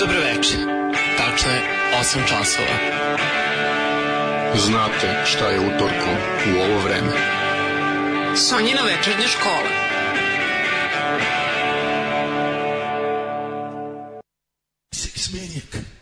[0.00, 0.56] Dobro veče.
[1.18, 1.60] Tačno je
[2.00, 2.76] 8 časova.
[4.56, 6.10] Znate šta je utorko
[6.46, 7.12] u ovo vreme.
[8.36, 9.70] Sonjina večernja škola.
[14.94, 15.95] Six maniac.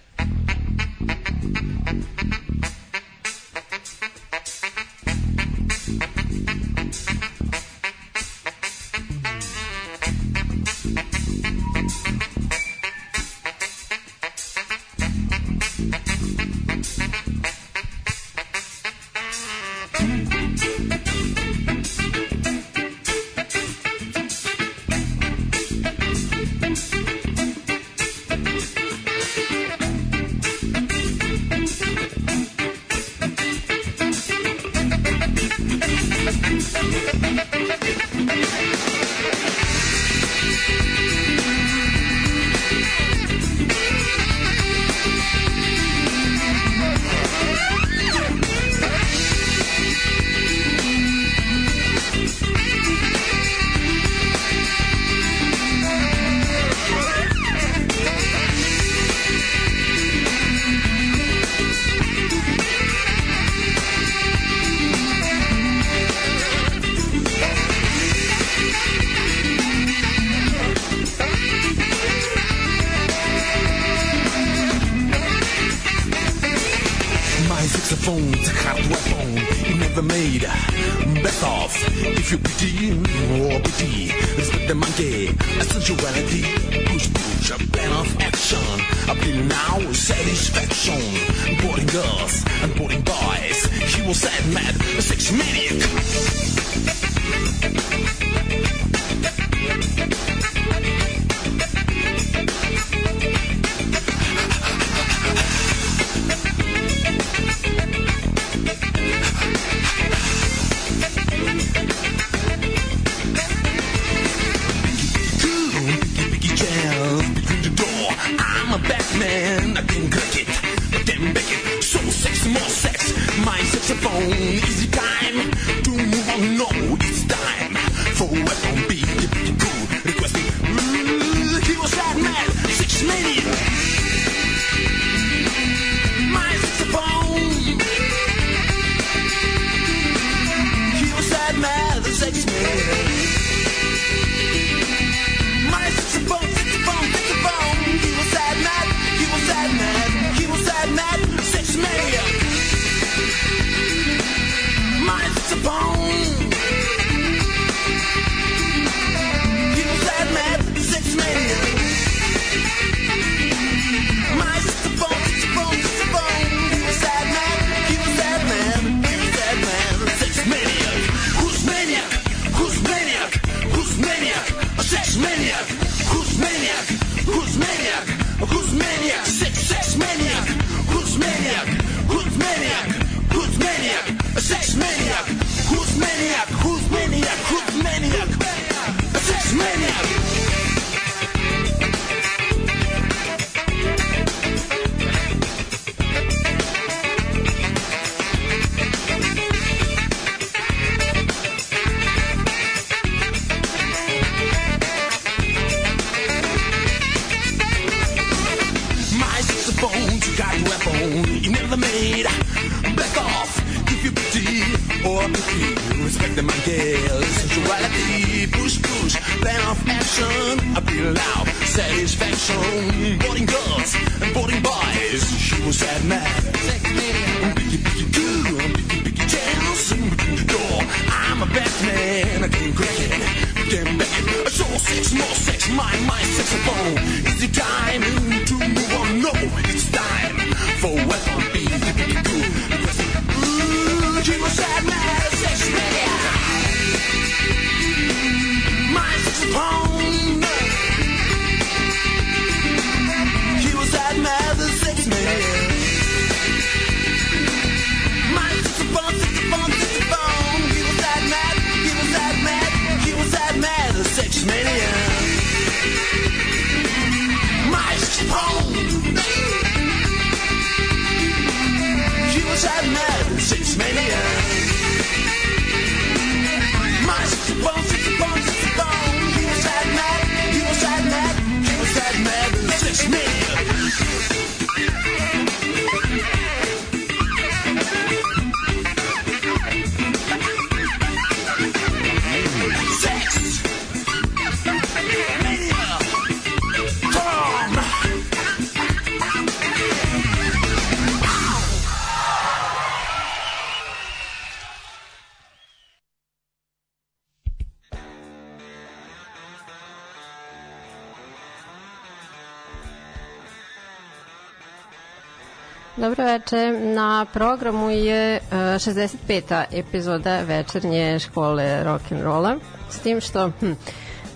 [316.18, 316.72] Veče.
[316.94, 319.42] Na programu je 65.
[319.72, 322.58] E, epizoda večernje škole rock'n'rolla.
[322.90, 323.72] S tim što hm,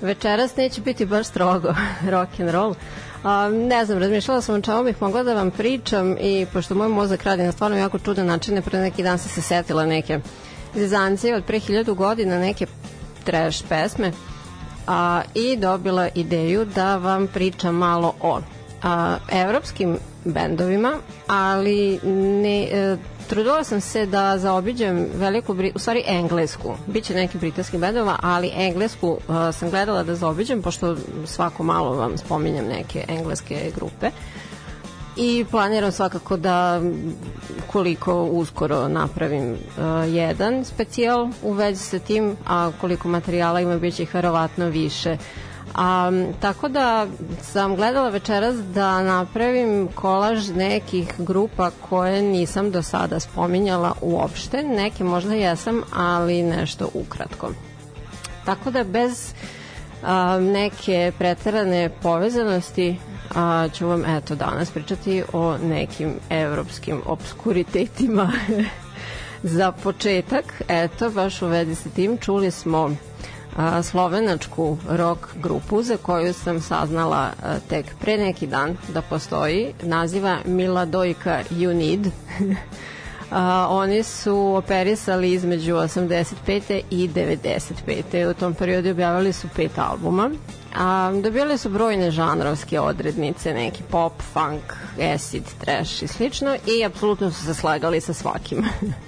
[0.02, 1.68] večeras neće biti baš strogo
[2.14, 2.74] rock'n'roll.
[3.24, 6.88] A, ne znam, razmišljala sam o čemu bih mogla da vam pričam i pošto moj
[6.88, 10.20] mozak radi na stvarno jako čudan način, pre neki dan sam se setila neke
[10.74, 12.66] zezancije od pre hiljadu godina, neke
[13.24, 14.12] trash pesme
[14.86, 18.40] a, i dobila ideju da vam pričam malo o
[18.82, 19.98] a, evropskim
[20.32, 20.96] bendovima,
[21.26, 22.00] ali
[22.42, 22.96] ne, e,
[23.28, 29.08] trudila sam se da zaobiđem veliku, u stvari englesku, biće neki britanski bendova, ali englesku
[29.08, 30.96] uh, sam gledala da zaobiđem, pošto
[31.26, 34.10] svako malo vam spominjem neke engleske grupe
[35.16, 36.80] i planiram svakako da
[37.66, 39.58] koliko uskoro napravim uh,
[40.14, 45.16] jedan specijal u vezi sa tim, a koliko materijala ima biće ih verovatno više.
[45.80, 46.10] A,
[46.40, 47.06] tako da
[47.42, 54.62] sam gledala večeras da napravim kolaž nekih grupa koje nisam do sada spominjala uopšte.
[54.62, 57.50] Neke možda jesam, ali nešto ukratko.
[58.44, 59.32] Tako da bez
[60.02, 62.96] a, neke preterane povezanosti
[63.34, 68.32] a, ću vam eto danas pričati o nekim evropskim obskuritetima
[69.56, 72.90] za početak, eto, baš u vezi sa tim, čuli smo
[73.82, 77.30] slovenačku rock grupu za koju sam saznala
[77.68, 79.74] tek pre neki dan da postoji.
[79.82, 82.06] Naziva Miladojka You Need.
[83.30, 86.80] a, oni su operisali između 85.
[86.90, 88.30] i 95.
[88.30, 90.30] U tom periodu objavili su pet albuma.
[90.76, 94.74] A, dobili su brojne žanrovske odrednice, neki pop, funk,
[95.14, 98.64] acid, trash i slično i apsolutno su se slagali sa svakim.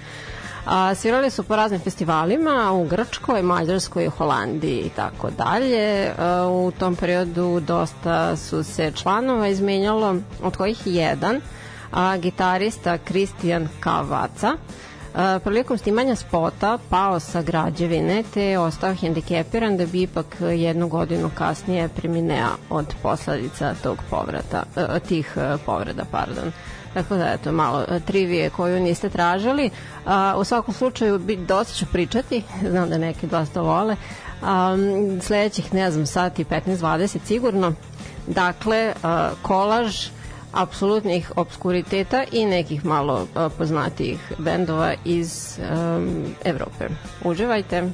[0.65, 6.11] A, svirali su po raznim festivalima u Grčkoj, Mađarskoj, Holandiji i tako dalje.
[6.49, 11.41] U tom periodu dosta su se članova izmenjalo, od kojih jedan,
[11.91, 14.53] a, gitarista Kristijan Kavaca,
[15.15, 20.87] a, prilikom snimanja spota pao sa građevine te je ostao hendikepiran da bi ipak jednu
[20.87, 24.63] godinu kasnije preminea od posledica tog povrata,
[25.07, 26.51] tih povreda, pardon.
[26.93, 29.69] Tako da, eto, malo e, trivije koju niste tražili.
[30.05, 33.95] A, u svakom slučaju, bi, dosta ću pričati, znam da neki dosta vole.
[34.43, 34.77] A,
[35.21, 37.73] sledećih, ne znam, sati 15-20 sigurno.
[38.27, 40.07] Dakle, a, kolaž
[40.51, 46.01] apsolutnih obskuriteta i nekih malo a, poznatijih bendova iz a,
[46.43, 46.87] Evrope.
[47.23, 47.91] Uživajte!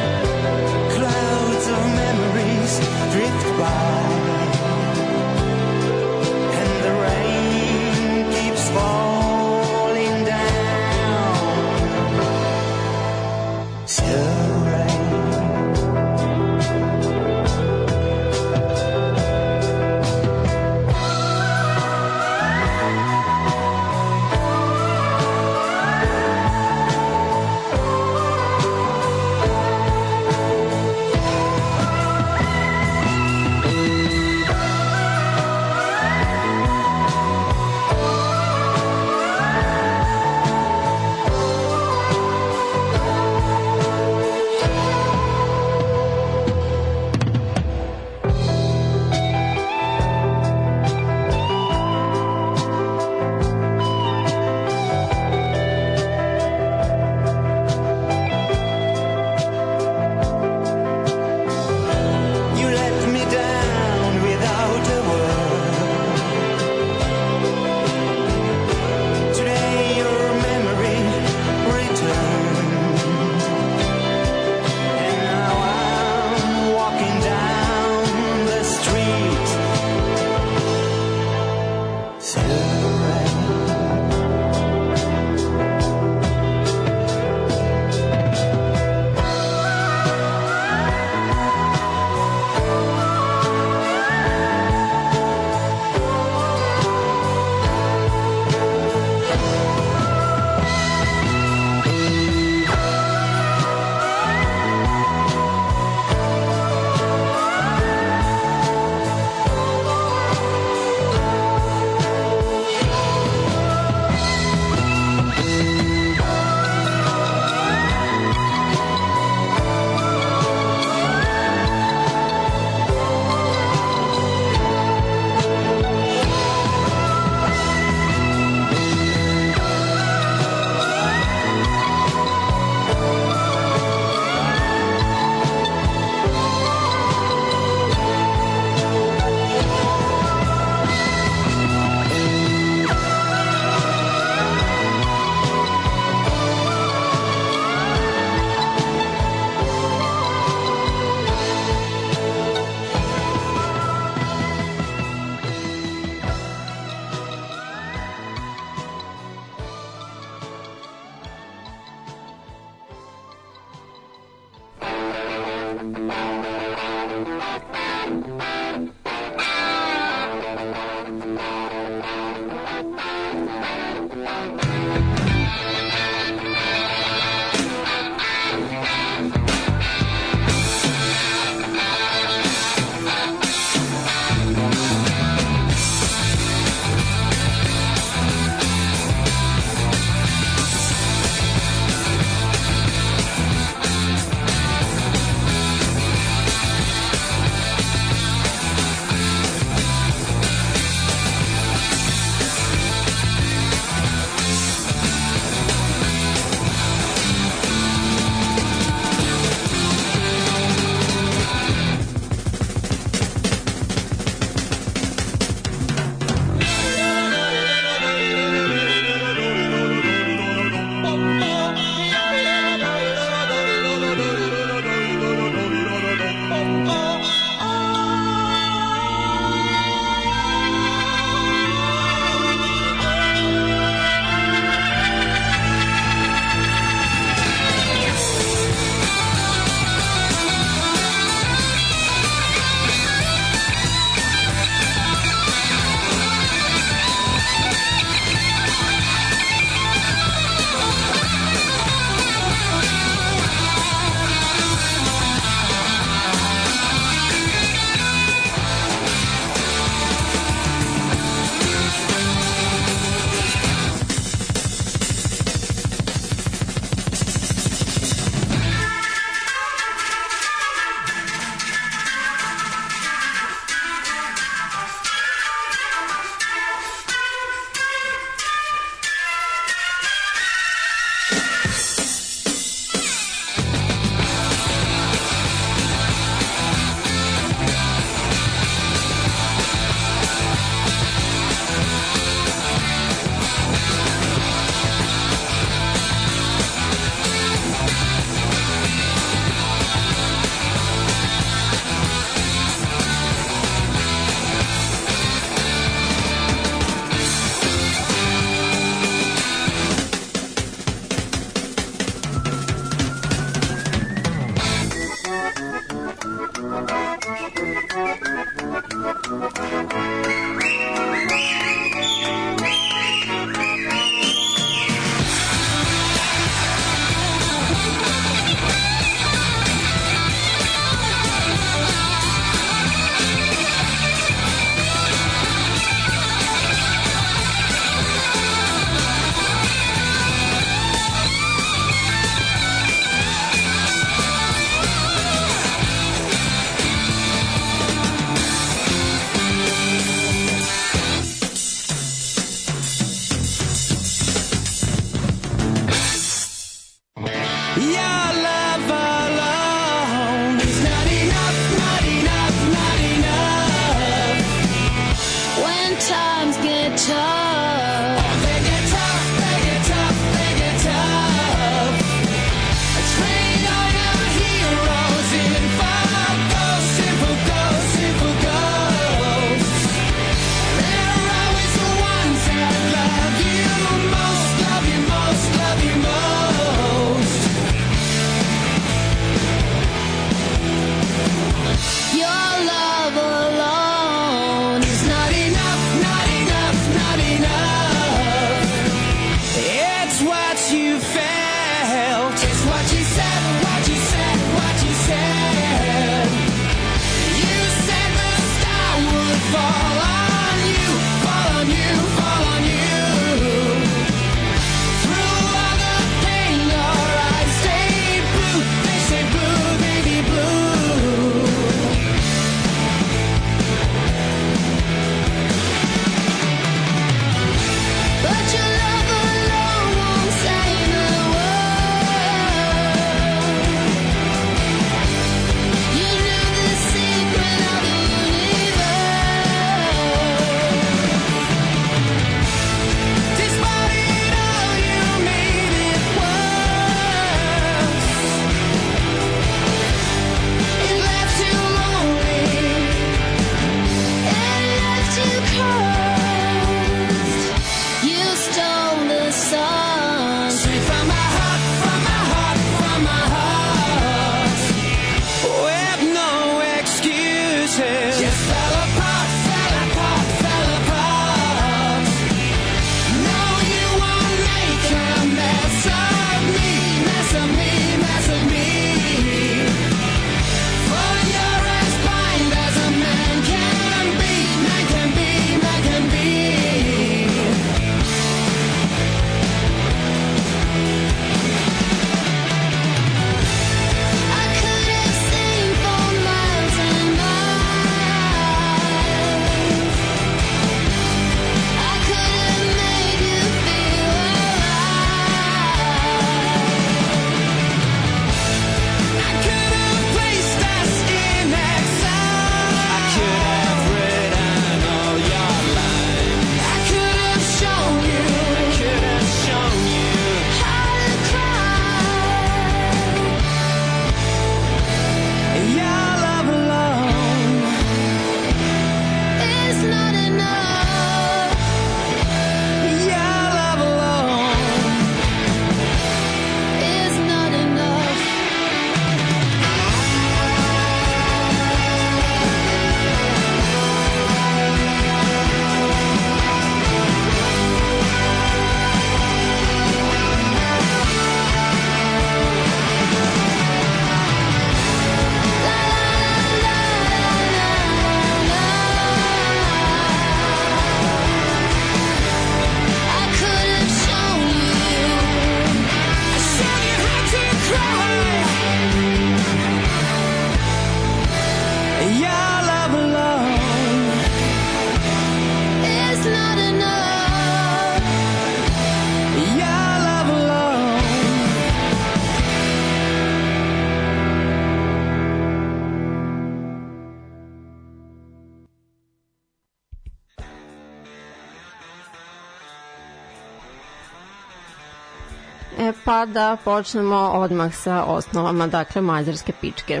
[596.06, 600.00] Pa da počnemo odmah sa osnovama, dakle mađarske pičke.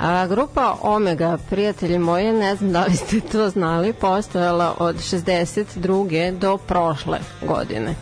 [0.00, 6.38] A, grupa Omega, prijatelji moji, ne znam da li ste to znali, postojala od 62.
[6.38, 7.94] do prošle godine.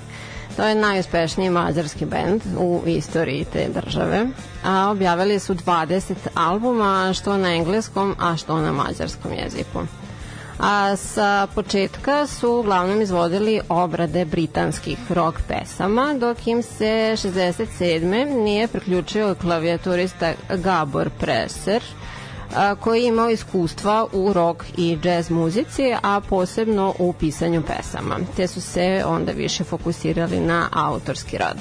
[0.57, 4.27] To je najuspešniji mađarski bend u istoriji te države,
[4.65, 9.81] a objavili su 20 albuma, što na engleskom, a što na mađarskom jeziku
[10.59, 18.45] a sa početka su uglavnom izvodili obrade britanskih rock pesama, dok im se 67.
[18.45, 21.83] nije priključio klavijaturista Gabor Preser,
[22.81, 28.47] koji je imao iskustva u rock i jazz muzici, a posebno u pisanju pesama, te
[28.47, 31.59] su se onda više fokusirali na autorski rad.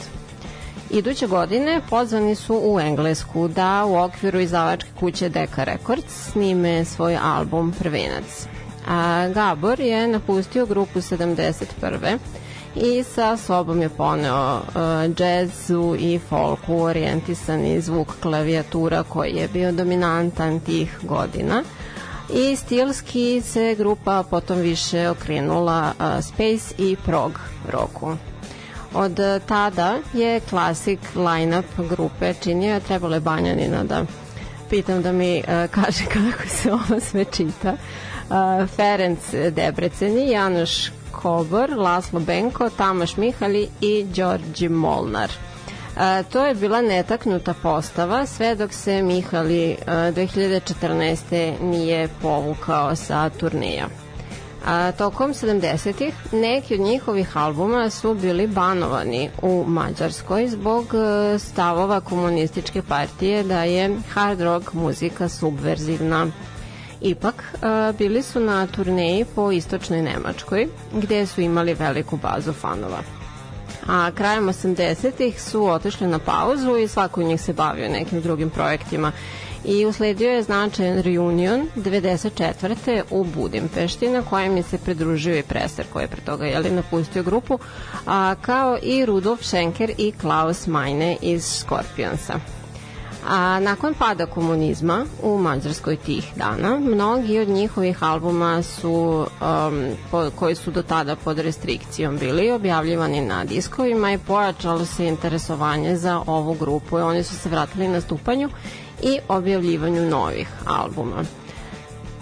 [0.90, 7.18] Iduće godine pozvani su u Englesku da u okviru izdavačke kuće Decca Records snime svoj
[7.24, 8.48] album Prvinac.
[8.88, 12.18] A Gabor je napustio grupu 71.
[12.76, 14.64] i sa sobom je poneo uh,
[15.16, 21.64] džezu i folku orijentisani zvuk klavijatura koji je bio dominantan tih godina
[22.34, 27.40] i stilski se grupa potom više okrenula uh, space i prog
[27.72, 28.16] roku.
[28.94, 34.06] Od tada je klasik line-up grupe činio, trebalo je Banjanina da
[34.70, 37.74] pitam da mi uh, kaže kako se ovo sve čita.
[37.74, 37.80] Uh,
[38.76, 39.20] Ferenc
[39.52, 45.32] Debreceni, Janoš Kobor, Laslo Benko, Tamaš Mihali i Đorđe Molnar.
[45.98, 51.62] E, to je bila netaknuta postava sve dok se Mihali e, 2014.
[51.62, 53.88] nije povukao sa turneja.
[54.66, 62.02] A, tokom 70-ih neki od njihovih albuma su bili banovani u Mađarskoj zbog e, stavova
[62.02, 66.28] komunističke partije da je hard rock muzika subverzivna.
[67.06, 67.44] Ipak,
[67.98, 73.00] bili su na turneji po istočnoj Nemačkoj, gde su imali veliku bazu fanova.
[73.88, 78.50] A krajem 80-ih su otišli na pauzu i svako od njih se bavio nekim drugim
[78.50, 79.12] projektima
[79.66, 83.02] i usledio je značajan reunion 94.
[83.10, 87.24] u Budimpešti na kojem je se pridružio i Preser koji je pre toga jeli, napustio
[87.24, 87.60] grupu
[88.08, 92.40] a, kao i Rudolf Schenker i Klaus Meine iz Scorpionsa.
[93.28, 100.30] A nakon pada komunizma u Mađarskoj tih dana, mnogi od njihovih albuma su, um, po,
[100.36, 106.22] koji su do tada pod restrikcijom bili objavljivani na diskovima i pojačalo se interesovanje za
[106.28, 108.50] ovu grupu i oni su se vratili na stupanju
[109.04, 111.24] i objavljivanju novih albuma.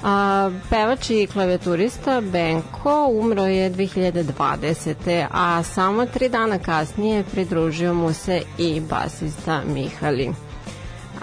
[0.03, 5.27] A, pevač i klavijaturista Benko umro je 2020.
[5.31, 10.33] a samo tri dana kasnije pridružio mu se i basista Mihali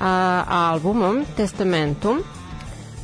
[0.01, 2.23] a, albumom Testamentum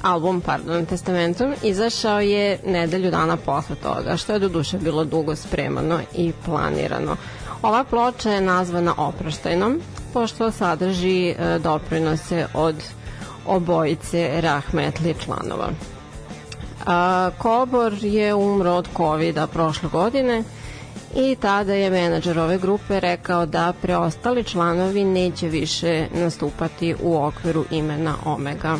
[0.07, 5.37] album, pardon, Testamentum izašao je nedelju dana posle toga, što je do duše bilo dugo
[5.37, 7.17] spremano i planirano.
[7.63, 9.81] Ova ploča je nazvana oproštajnom,
[10.13, 12.77] pošto sadrži e, doprinose od
[13.47, 15.69] obojice rahmetli članova.
[16.87, 20.43] A, Kobor je umro od covid prošle godine,
[21.17, 27.65] i tada je menadžer ove grupe rekao da preostali članovi neće više nastupati u okviru
[27.71, 28.79] imena Omega.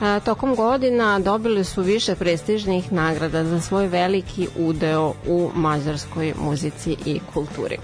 [0.00, 6.96] A, tokom godina dobili su više prestižnih nagrada za svoj veliki udeo u mađarskoj muzici
[7.06, 7.78] i kulturi.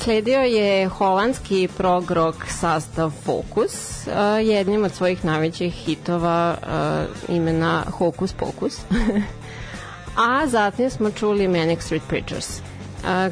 [0.00, 4.06] Sledio je holandski prog rock sastav Focus,
[4.44, 6.56] jednim od svojih najvećih hitova
[7.28, 8.80] imena Hocus Pocus.
[10.18, 12.60] a zatim smo čuli Manic Street Preachers,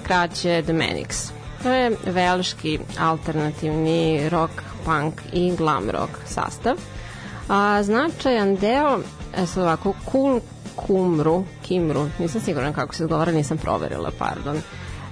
[0.02, 1.32] kraće The Manics.
[1.62, 4.52] To je velški alternativni rock,
[4.84, 6.76] punk i glam rock sastav.
[7.48, 8.98] A, značajan deo,
[9.36, 10.40] e, sad ovako, Cool
[10.76, 14.56] Kumru, Kimru, nisam siguran kako se govara, nisam proverila, pardon.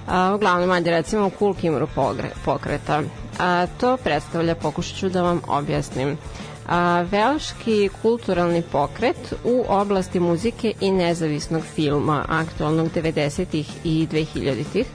[0.07, 1.87] A, uglavnom, ajde recimo Cool Kimru
[2.45, 3.01] pokreta.
[3.39, 6.17] A, to predstavlja, pokušat ću da vam objasnim
[6.67, 13.63] a, velški kulturalni pokret u oblasti muzike i nezavisnog filma aktualnog 90.
[13.83, 14.85] i 2000-ih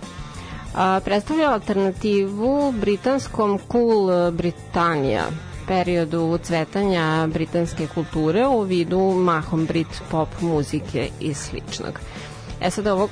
[1.05, 5.25] predstavlja alternativu britanskom Cool Britannia
[5.71, 12.01] periodu cvetanja britanske kulture u vidu mahom brit pop muzike i sličnog.
[12.61, 13.09] E sad ovo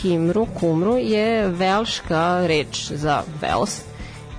[0.00, 3.80] kimru, kumru je velška reč za Vels,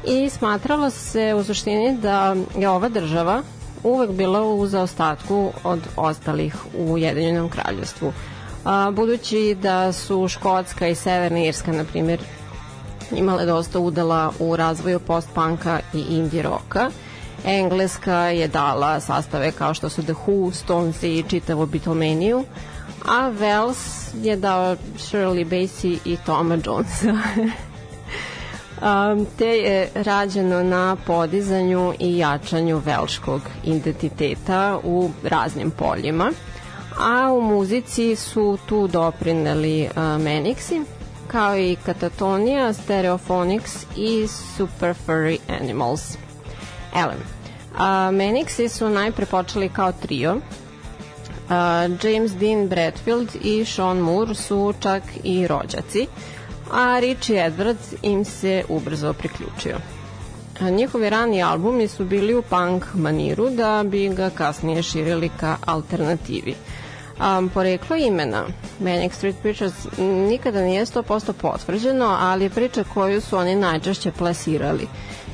[0.08, 3.42] i smatralo se u suštini da je ova država
[3.84, 8.14] uvek bila u zaostatku od ostalih u Ujedinjenom kraljevstvu.
[8.66, 12.22] A, budući da su Škotska i Severna Irska, na primjer,
[13.12, 16.90] imale dosta udela u razvoju post-punka i indie roka,
[17.46, 22.44] Engleska je dala sastave kao što su The Who, Stones i čitavu Beatlemaniju,
[23.06, 27.18] a Wales je dao Shirley Bassey i Toma Jonesa.
[29.38, 36.32] te je rađeno na podizanju i jačanju velškog identiteta u raznim poljima
[37.00, 40.86] a u muzici su tu doprineli Menixi
[41.28, 46.18] kao i Katatonija, Stereophonics i Super Furry Animals.
[46.96, 47.20] Elem,
[47.78, 50.36] a, Menixi su najpre počeli kao trio,
[51.50, 56.08] a, James Dean Bradfield i Sean Moore su čak i rođaci,
[56.74, 59.78] a Richie Edwards im se ubrzo priključio.
[60.72, 66.56] Njihovi rani albumi su bili u punk maniru da bi ga kasnije širili ka alternativi.
[67.20, 68.46] Um, poreklo imena
[68.80, 69.74] Manic Street Preachers
[70.30, 74.88] nikada nije 100% potvrđeno, ali priča koju su oni najčešće plasirali.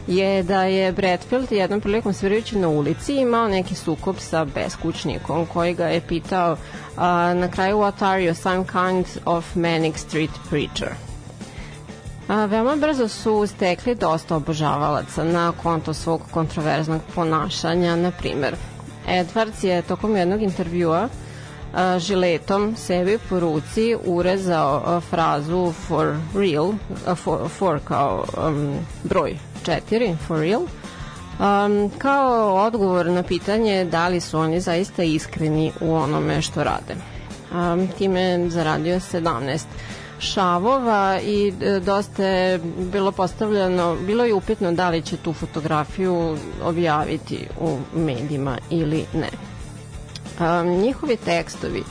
[0.08, 5.74] je da je Bradfield jednom prilikom svirajući na ulici imao neki sukob sa beskućnikom koji
[5.74, 7.02] ga je pitao uh,
[7.36, 11.09] na kraju what are you, some kind of manic street preacher.
[12.30, 17.96] A, veoma brzo su stekli dosta obožavalaca na konto svog kontroverznog ponašanja.
[17.96, 18.56] Na primer,
[19.08, 21.10] Edwards je tokom jednog intervjua
[21.74, 26.74] a, žiletom sebi po ruci urezao a, frazu for real,
[27.08, 34.08] a, for, for kao um, broj 4, for real, um, kao odgovor na pitanje da
[34.08, 36.96] li su oni zaista iskreni u onome što rade.
[37.52, 39.60] Um, time zaradio 17
[40.20, 42.60] šavova i e, dosta je
[42.92, 49.30] bilo postavljeno, bilo je upitno da li će tu fotografiju objaviti u medijima ili ne.
[50.40, 51.84] Um, njihovi tekstovi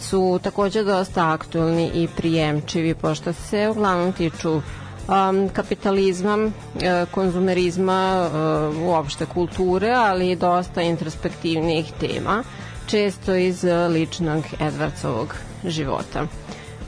[0.00, 6.38] su takođe dosta aktuelni i prijemčivi, pošto se uglavnom tiču um, kapitalizma,
[6.80, 12.42] e, konzumerizma, uh, uopšte kulture, ali i dosta introspektivnih tema,
[12.86, 16.26] često iz ličnog Edvardsovog života.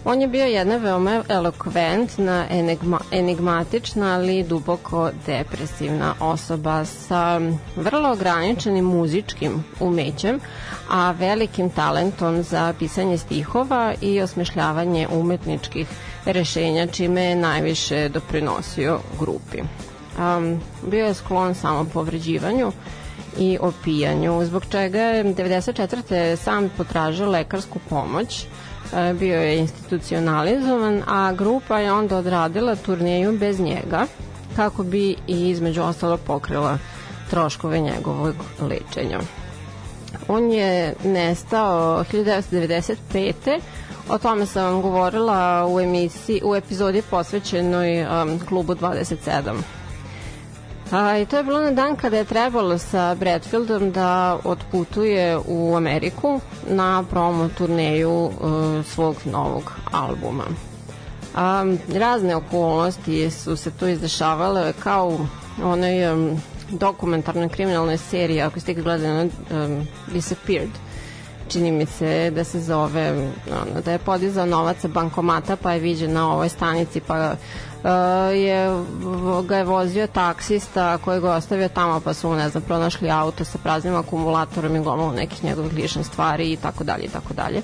[0.07, 7.41] On je bio jedna veoma elokventna, enigma, enigmatična, ali duboko depresivna osoba sa
[7.77, 10.41] vrlo ograničenim muzičkim umećem,
[10.91, 15.89] a velikim talentom za pisanje stihova i osmišljavanje umetničkih
[16.25, 19.59] rešenja, čime je najviše doprinosio grupi.
[20.19, 22.73] Um, bio je sklon samopovređivanju
[23.39, 26.37] i opijanju, zbog čega je 94.
[26.37, 28.47] sam potražio lekarsku pomoć,
[29.15, 34.07] bio je institucionalizovan, a grupa je onda odradila turneju bez njega
[34.57, 36.79] kako bi i između ostalo pokrila
[37.31, 39.19] troškove njegovog lečenja.
[40.29, 43.61] On je nestao 1995.
[44.09, 49.41] O tome sam vam govorila u emisiji, u epizodi posvećenoj um, klubu 27.
[50.93, 55.77] A, I to je bilo na dan kada je trebalo sa Bradfieldom da otputuje u
[55.77, 58.33] Ameriku na promo turneju uh,
[58.87, 60.45] svog novog albuma.
[61.35, 68.61] A, razne okolnosti su se tu izdešavale kao u onoj um, dokumentarnoj kriminalnoj seriji, ako
[68.61, 70.71] ste gledali um, Disappeared,
[71.49, 75.81] čini mi se da se zove ono, da je podizao novac sa bankomata pa je
[75.81, 77.35] viđen na ovoj stanici pa
[78.35, 78.85] je,
[79.47, 83.59] ga je vozio taksista koji ga ostavio tamo pa su ne znam, pronašli auto sa
[83.59, 87.63] praznim akumulatorom i gomilu nekih njegovih ličnih stvari i tako dalje i tako dalje.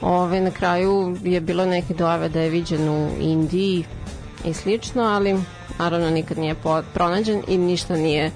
[0.00, 3.84] Ove, na kraju je bilo neke dojave da je viđen u Indiji
[4.44, 5.40] i slično, ali
[5.78, 6.54] naravno nikad nije
[6.94, 8.30] pronađen i ništa nije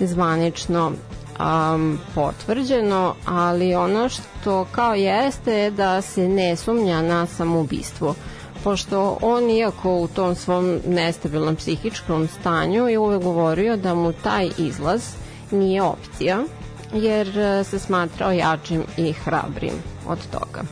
[0.00, 0.92] zvanično
[1.40, 8.14] um, potvrđeno, ali ono što kao jeste je da se ne sumnja na samoubistvo
[8.64, 14.50] pošto on iako u tom svom nestabilnom psihičkom stanju je uvek govorio da mu taj
[14.58, 15.02] izlaz
[15.50, 16.44] nije opcija
[16.92, 19.74] jer e, se smatrao jačim i hrabrim
[20.06, 20.62] od toga.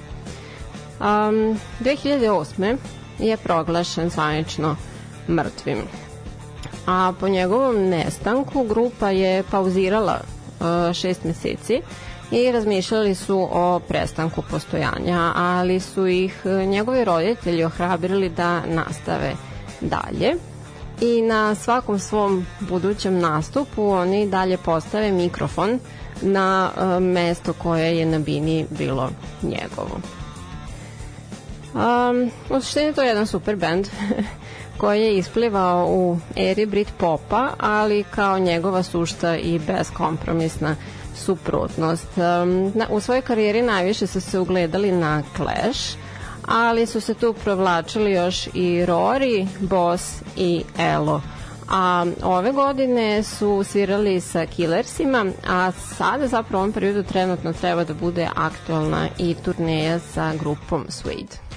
[1.00, 2.76] Um, 2008.
[3.18, 4.76] je proglašen zvanično
[5.28, 5.78] mrtvim.
[6.86, 11.82] A po njegovom nestanku grupa je pauzirala uh, šest meseci
[12.30, 19.32] i razmišljali su o prestanku postojanja, ali su ih e, njegovi roditelji ohrabrili da nastave
[19.80, 20.34] dalje
[21.00, 25.78] i na svakom svom budućem nastupu oni dalje postave mikrofon
[26.22, 29.10] na e, mesto koje je na bini bilo
[29.42, 30.00] njegovo.
[31.74, 33.88] Um, u suštini to je jedan super band
[34.78, 40.76] koji je isplivao u eri Brit popa, ali kao njegova sušta i beskompromisna
[41.18, 42.08] suprotnost.
[42.90, 45.96] U svojoj karijeri najviše su se ugledali na Clash,
[46.46, 51.22] ali su se tu provlačili još i Rory, Boss i Elo.
[51.70, 57.84] A ove godine su svirali sa Killersima, a sada zapravo u ovom periodu trenutno treba
[57.84, 61.47] da bude aktualna i turneja sa grupom Suede.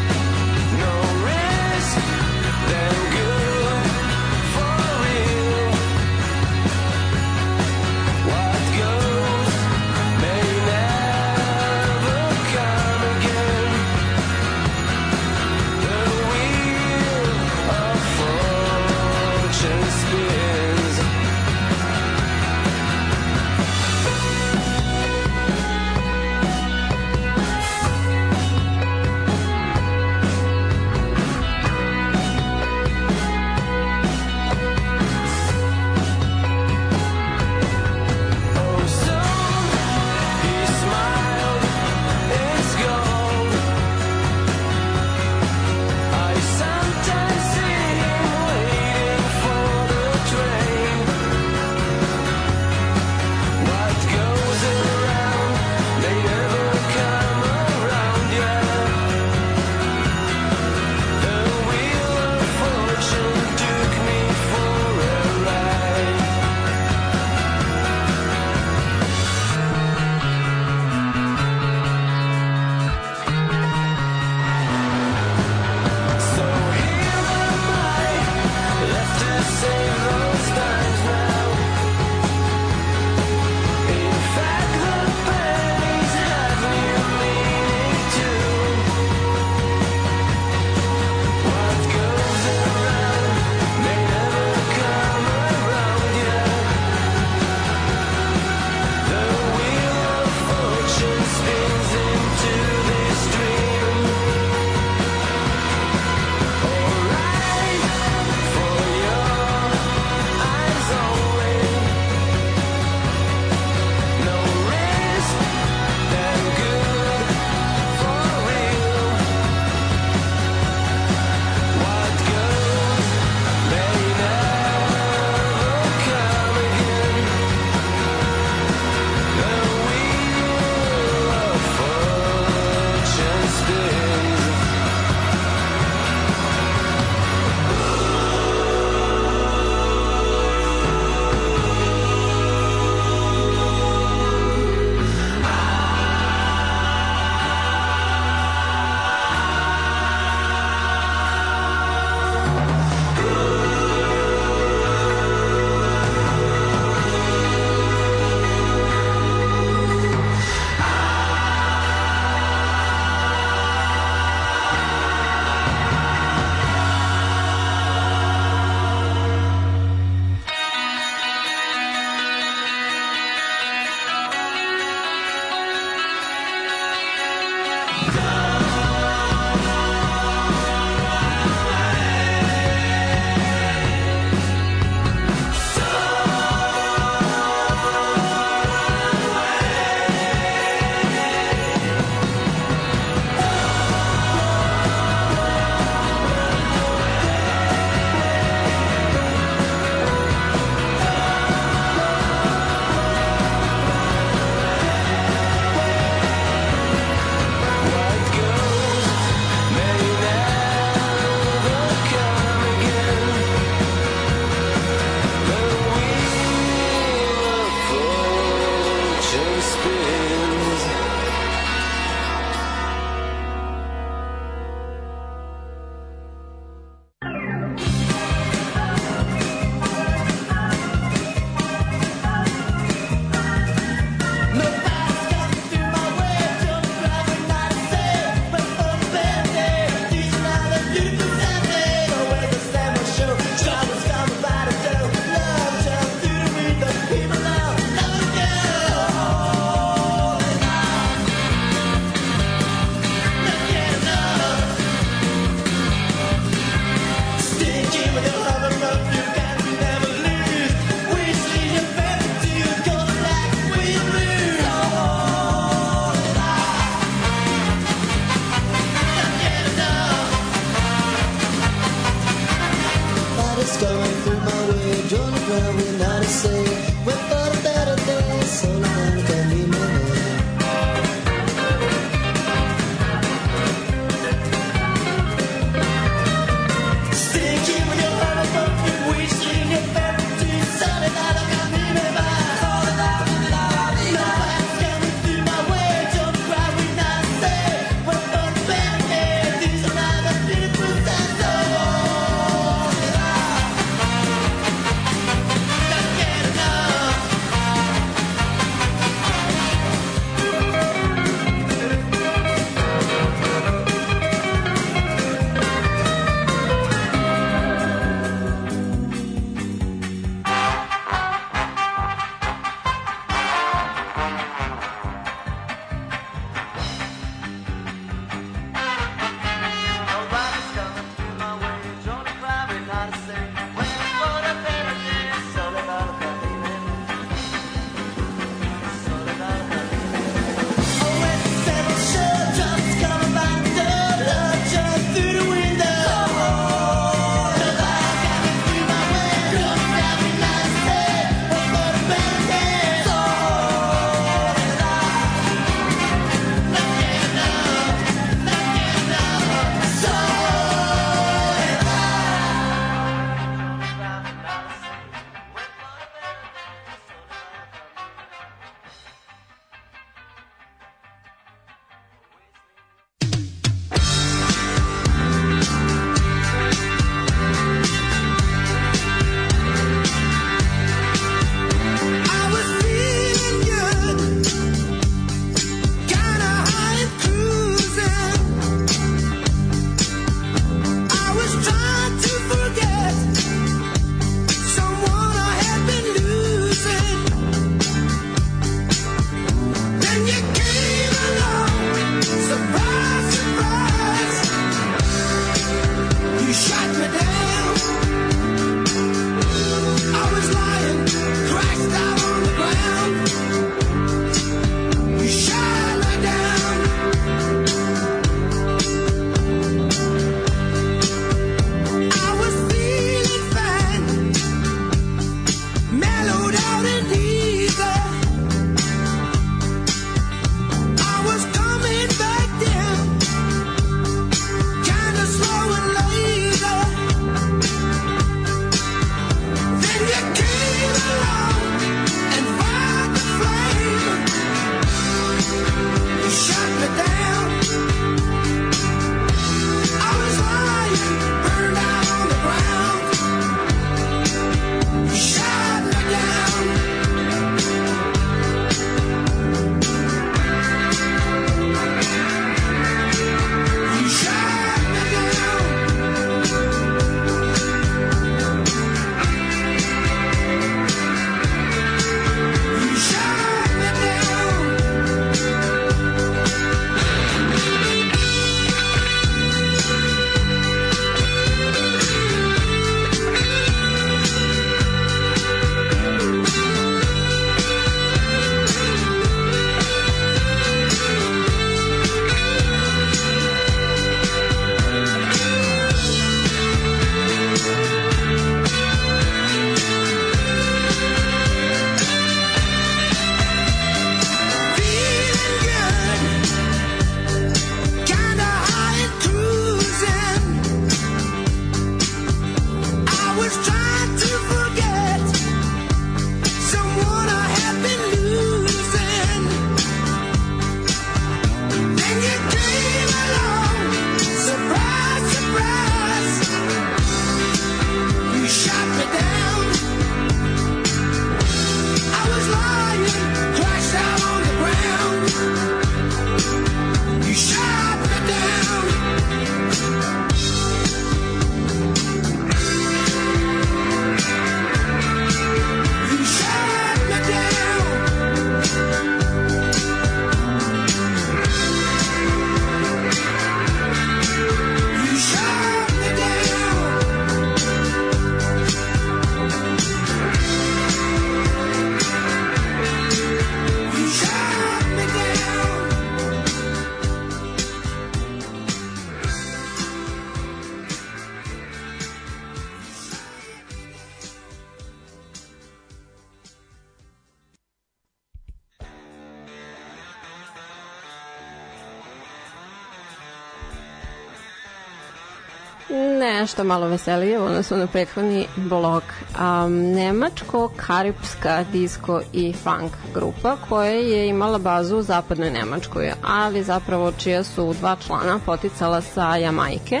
[586.18, 589.02] Nešto malo veselije u odnosu na prethodni blok.
[589.04, 597.12] Um, Nemačko-karipska disco i funk grupa koja je imala bazu u zapadnoj Nemačkoj, ali zapravo
[597.12, 600.00] čija su dva člana poticala sa Jamajke,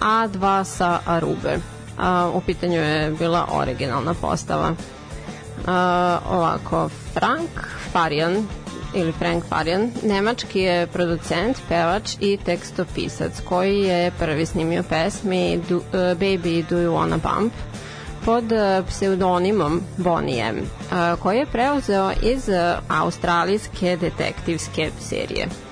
[0.00, 1.56] a dva sa Arube.
[1.98, 4.70] Uh, u pitanju je bila originalna postava.
[4.70, 7.50] Uh, ovako, Frank
[7.92, 8.46] Farian
[8.94, 15.76] ili Frank Farian, nemački je producent, pevač i tekstopisac koji je prvi snimio pesmi do,
[15.76, 17.52] uh, Baby Do You Wanna Bump
[18.24, 22.48] pod uh, pseudonimom Bonnie M, uh, koji je preuzeo iz
[22.88, 25.67] australijske detektivske serije.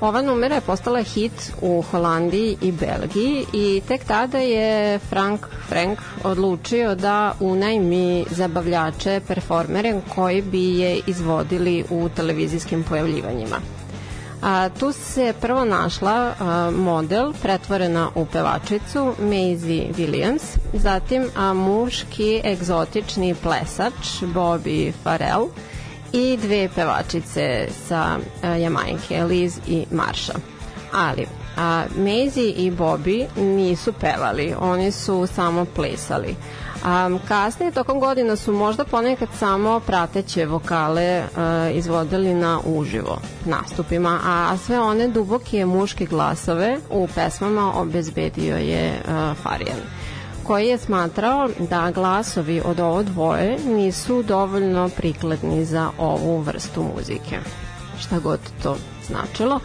[0.00, 5.98] Ova numera je postala hit u Holandiji i Belgiji i tek tada je Frank Frank
[6.24, 13.56] odlučio da unajmi zabavljače, performere koji bi je izvodili u televizijskim pojavljivanjima.
[14.42, 22.40] A, tu se prvo našla a, model pretvorena u pevačicu Maisie Williams, zatim a, muški
[22.44, 25.46] egzotični plesač Bobby Farrell,
[26.12, 30.32] i dve pevačice sa uh, Jamajke, Liz i Marsha.
[30.92, 36.36] Ali, a Maisie i Bobby nisu pevali, oni su samo plesali.
[36.84, 44.18] Um, kasnije tokom godina su možda ponekad samo prateće vokale uh, izvodili na uživo nastupima,
[44.24, 49.99] a sve one duboke muške glasove u pesmama obezbedio je uh, Farijan
[50.50, 57.38] koji je smatrao da glasovi od ovo dvoje nisu dovoljno prikladni za ovu vrstu muzike.
[58.00, 58.76] Šta god to
[59.06, 59.60] značilo.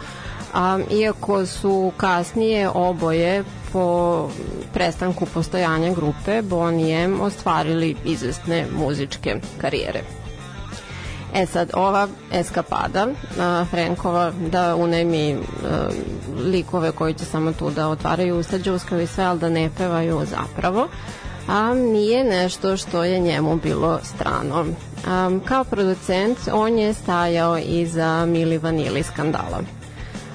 [0.54, 4.28] A, iako su kasnije oboje po
[4.74, 10.02] prestanku postojanja grupe Bonnie M ostvarili izvestne muzičke karijere.
[11.36, 15.42] E sad, ova eskapada uh, Frenkova da unajmi uh,
[16.44, 20.22] likove koji će samo tu da otvaraju usta džuskaju i sve, ali da ne pevaju
[20.30, 20.88] zapravo,
[21.48, 24.60] a nije nešto što je njemu bilo strano.
[24.60, 29.60] Um, kao producent on je stajao iza Mili Vanili skandala.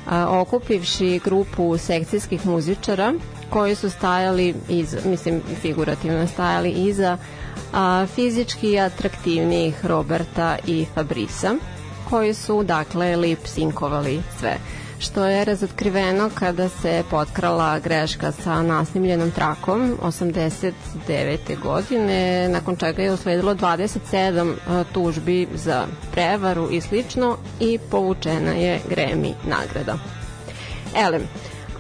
[0.10, 3.14] A, okupivši grupu sekcijskih muzičara
[3.50, 7.18] koji su stajali iz, mislim figurativno stajali iza
[7.74, 11.56] a, fizički atraktivnijih Roberta i Fabrisa,
[12.10, 14.58] koji su dakle lip sinkovali sve
[15.02, 21.60] što je razotkriveno kada se potkrala greška sa nasnimljenom trakom 89.
[21.64, 24.56] godine, nakon čega je usledilo 27
[24.94, 29.98] tužbi za prevaru i slično i povučena je Grammy nagrada.
[30.96, 31.22] Elem,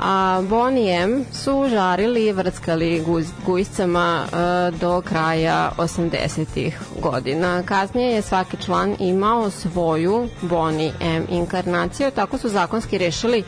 [0.01, 7.63] a Bonnie M su žarili i vrckali guz, gujscama uh, do kraja 80-ih godina.
[7.63, 13.43] Kasnije je svaki član imao svoju Bonnie M inkarnaciju, tako su zakonski rešili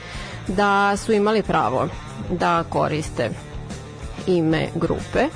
[0.48, 1.88] da su imali pravo
[2.30, 3.30] da koriste
[4.28, 5.28] ime grupe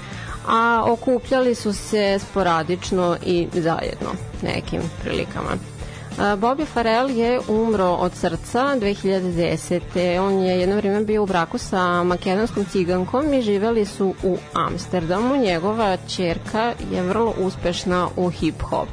[0.47, 4.09] a okupljali su se sporadično i zajedno
[4.41, 5.76] nekim prilikama.
[6.17, 10.19] Bobby Farrell je umro od srca 2010.
[10.19, 15.35] On je jedno vrijeme bio u braku sa makedonskom cigankom i živeli su u Amsterdamu.
[15.35, 18.87] Njegova čerka je vrlo uspešna u hip-hop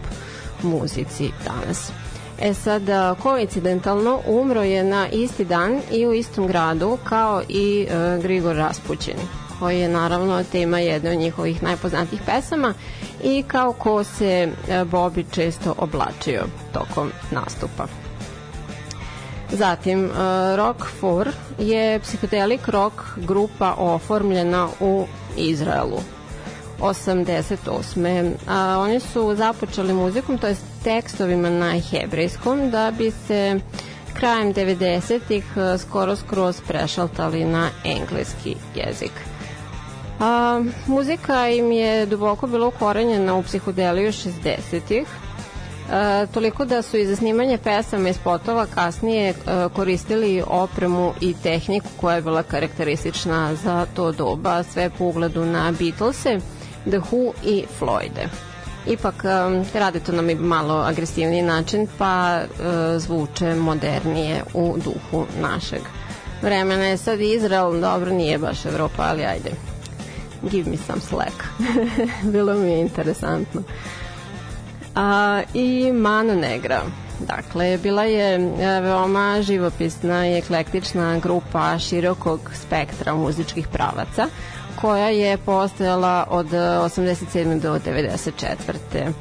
[0.63, 1.91] muzici danas.
[2.41, 2.83] E sad,
[3.23, 9.44] koincidentalno umro je na isti dan i u istom gradu kao i e, Grigor Raspućin
[9.59, 12.75] koji je naravno tema jedne od njihovih najpoznatijih pesama
[13.23, 17.87] i kao ko se e, Bobby često oblačio tokom nastupa.
[19.53, 20.11] Zatim, e,
[20.57, 26.01] Rock 4 je psihodelik rock grupa oformljena u Izraelu
[26.81, 28.33] 88.
[28.49, 33.61] A, oni su započeli muzikom, to je tekstovima na hebrejskom, da bi se
[34.15, 39.34] krajem 90-ih e, skoro skroz prešaltali na engleski jezik.
[40.21, 45.07] A, muzika im je duboko bila ukorenjena u psihodeliju 60-ih,
[45.91, 49.35] E, toliko da su i za snimanje pesama i spotova kasnije e,
[49.75, 55.73] koristili opremu i tehniku koja je bila karakteristična za to doba, sve po ugledu na
[55.79, 56.39] Beatlese,
[56.85, 58.29] The Who i Floyde.
[58.87, 62.47] Ipak e, rade to na mi malo agresivniji način, pa e,
[62.99, 65.81] zvuče modernije u duhu našeg
[66.43, 66.85] vremena.
[66.85, 69.74] Je sad Izrael, dobro, nije baš Evropa, ali ajde
[70.51, 71.45] give me some slack.
[72.33, 73.63] Bilo mi je interesantno.
[74.95, 76.83] A, I Mano Negra.
[77.21, 84.27] Dakle, bila je e, veoma živopisna i eklektična grupa širokog spektra muzičkih pravaca
[84.81, 87.61] koja je postojala od 87.
[87.61, 89.13] do 94.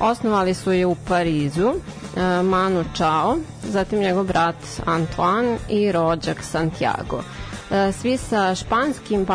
[0.00, 4.56] Osnovali su je u Parizu e, Manu Chao, zatim njegov brat
[4.86, 7.22] Antoine i rođak Santiago.
[7.72, 9.26] E, svi sa španskim,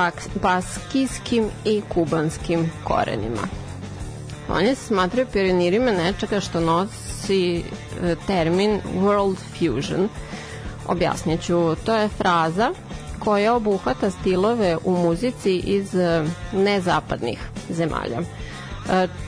[0.41, 3.41] baskijskim i kubanskim korenima.
[4.49, 7.63] Oni se smatraju pionirima nečega što nosi
[8.03, 10.09] e, termin World Fusion.
[10.87, 12.71] Objasniću, to je fraza
[13.19, 16.23] koja obuhvata stilove u muzici iz e,
[16.53, 18.19] nezapadnih zemalja,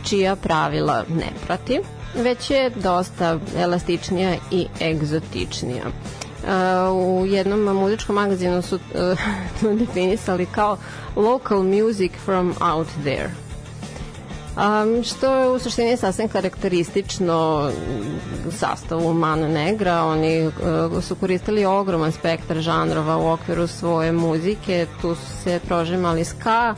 [0.04, 1.82] čija pravila ne prati,
[2.16, 5.84] već je dosta elastičnija i egzotičnija.
[6.94, 8.80] U jednom muzičkom magazinu su
[9.62, 10.78] to definisali kao
[11.16, 13.30] local music from out there
[14.60, 17.72] Um, što je u suštini sasvim karakteristično
[18.52, 20.04] sastavu Mano Negra.
[20.04, 24.88] Oni uh, su koristili ogroman spektar žanrova u okviru svoje muzike.
[25.02, 26.76] Tu su se prožimali ska,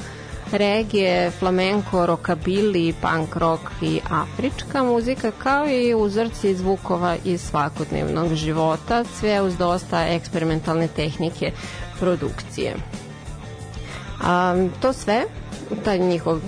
[0.54, 9.04] regije, flamenko, rockabilly, punk rock i afrička muzika, kao i uzorci zvukova iz svakodnevnog života,
[9.04, 11.52] sve uz dosta eksperimentalne tehnike
[12.00, 12.76] produkcije.
[12.76, 15.24] Um, to sve
[15.86, 16.40] taj njihov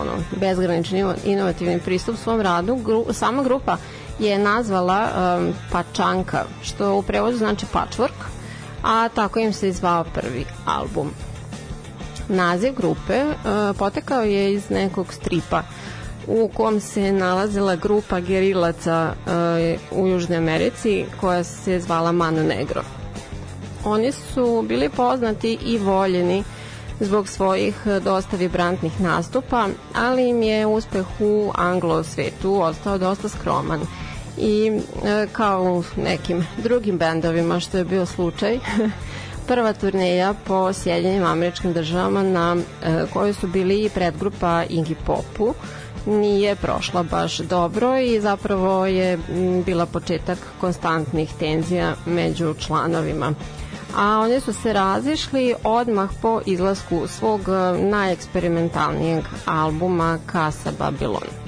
[0.00, 3.76] ono, bezgranični inovativni pristup svom radu, gru, sama grupa
[4.18, 8.36] je nazvala um, Pačanka, što u prevodu znači patchwork,
[8.82, 11.10] a tako im se izvao prvi album.
[12.28, 15.62] Naziv grupe uh, potekao je iz nekog stripa
[16.26, 19.12] u kom se nalazila grupa gerilaca
[19.92, 22.82] uh, u Južnoj Americi koja se zvala Mano Negro.
[23.84, 26.44] Oni su bili poznati i voljeni
[27.00, 27.74] zbog svojih
[28.04, 33.80] dosta vibrantnih nastupa, ali im je uspeh u anglo svetu ostao dosta skroman
[34.38, 38.58] i e, kao u nekim drugim bendovima što je bio slučaj
[39.46, 45.54] prva turneja po Sjedinjenim američkim državama na e, kojoj su bili predgrupa Iggy Popu
[46.06, 49.18] nije prošla baš dobro i zapravo je
[49.66, 53.34] bila početak konstantnih tenzija među članovima
[53.96, 61.45] a oni su se razišli odmah po izlasku svog e, najeksperimentalnijeg albuma Casa Babylon.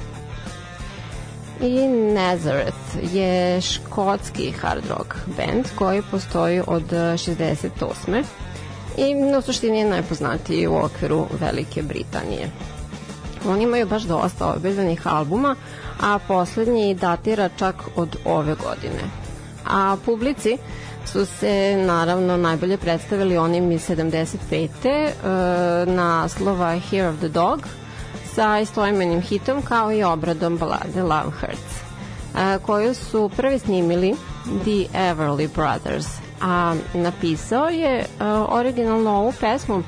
[1.60, 8.24] I Nazareth je škotski hard rock band koji postoji od 68.
[8.96, 12.50] i na suštini je najpoznatiji u okviru Velike Britanije.
[13.48, 15.56] Oni imaju baš dosta obezanih albuma,
[16.00, 19.02] a poslednji datira čak od ove godine.
[19.66, 20.58] A publici
[21.06, 24.68] su se naravno najbolje predstavili onim iz 75.
[25.86, 27.60] Uh, naslova Here of the Dog
[28.34, 31.88] sa istoimenim hitom kao i obradom balade Love Hurts
[32.62, 34.14] koju su prvi snimili
[34.44, 36.06] The Everly Brothers
[36.40, 38.06] a napisao je
[38.48, 39.82] originalno ovu pesmu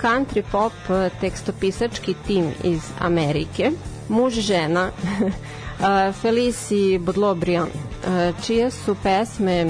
[0.00, 0.72] country pop
[1.20, 3.70] tekstopisački tim iz Amerike
[4.08, 4.90] muž žena
[6.20, 7.68] Felici Bodlobrion,
[8.46, 9.66] čije su pesme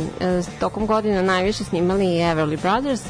[0.61, 3.01] tokom godina najviše snimali Everly Brothers,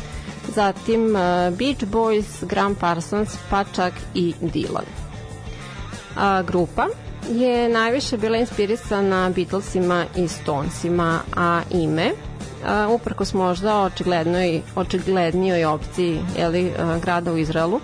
[0.54, 1.12] zatim
[1.58, 4.84] Beach Boys, Graham Parsons, pa čak i Dylan.
[6.16, 6.86] A, grupa
[7.30, 12.10] je najviše bila inspirisana Beatlesima i Stonesima, a ime
[12.66, 17.80] a, uprkos možda očiglednoj, očiglednijoj opciji jeli, a, grada u Izraelu,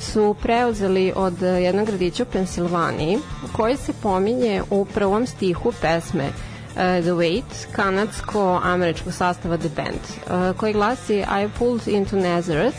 [0.00, 3.18] su preuzeli od jednog gradića u Pensilvaniji
[3.52, 10.56] koji se pominje u prvom stihu pesme uh, The Wait, kanadsko-američkog sastava The Band, uh,
[10.56, 12.78] koji glasi I pulled into Nazareth,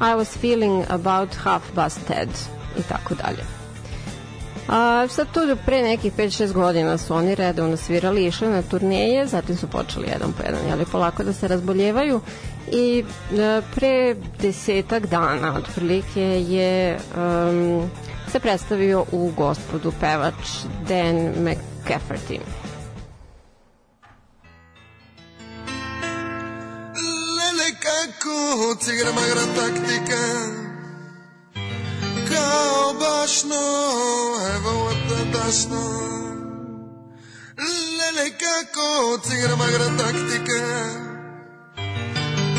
[0.00, 2.28] I was feeling about half busted
[2.78, 3.44] i tako dalje.
[4.68, 9.56] A, sad tu pre nekih 5-6 godina su oni redovno svirali, išli na turneje, zatim
[9.56, 12.20] su počeli jedan po jedan, jeli, polako da se razboljevaju
[12.72, 13.04] i
[13.38, 17.90] e, pre desetak dana otprilike je um,
[18.32, 20.34] se predstavio u gospodu pevač
[20.88, 22.57] Dan McCafferty.
[28.58, 30.22] Kako cigra magra taktika
[32.28, 33.64] kao bašno
[34.54, 34.90] evo
[35.32, 35.82] dašno
[37.98, 40.88] Lele kako cigra magra taktika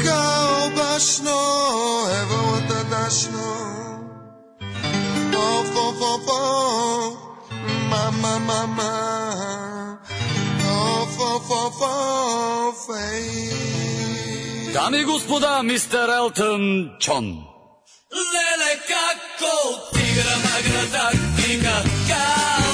[0.06, 1.40] kao bašno,
[2.22, 3.70] evo tadašno.
[5.38, 7.14] Of, of, of, of,
[7.90, 9.98] mama, mama,
[10.72, 13.99] of, of, of, of, ej.
[22.10, 22.69] Kao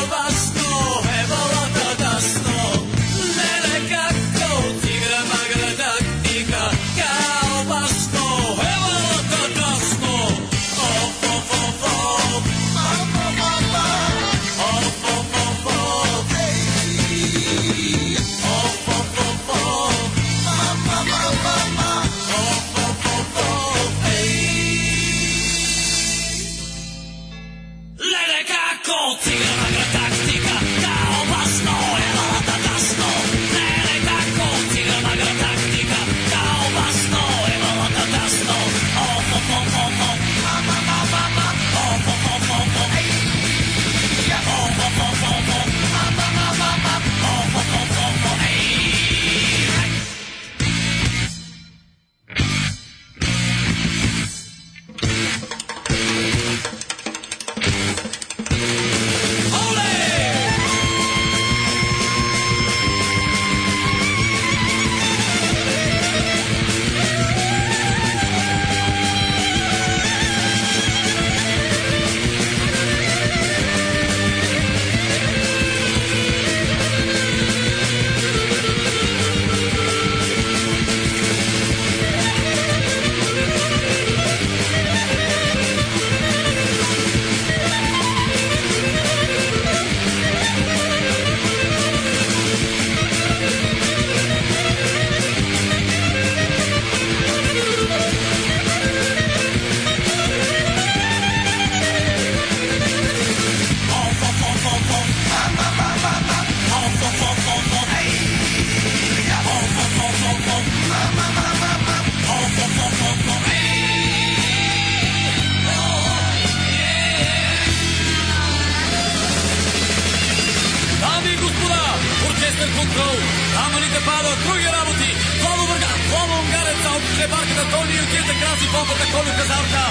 [122.55, 123.17] тежък контрол.
[123.65, 125.09] Ама ни те пада от други работи.
[125.41, 129.83] Плава върга, плава унгареца от хлебарката, той ни отиде краси попата, коли казарка.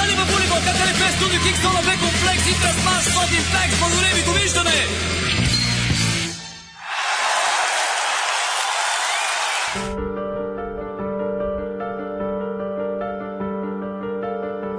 [0.00, 4.12] Али бабули, бълката ли пе студио, кик, стола, бе комплекс и трасмаш, сотин, флекс, благодаря
[4.16, 4.80] ви, довиждане!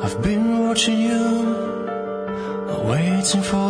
[0.04, 1.24] I've been watching you,
[2.90, 3.67] waiting for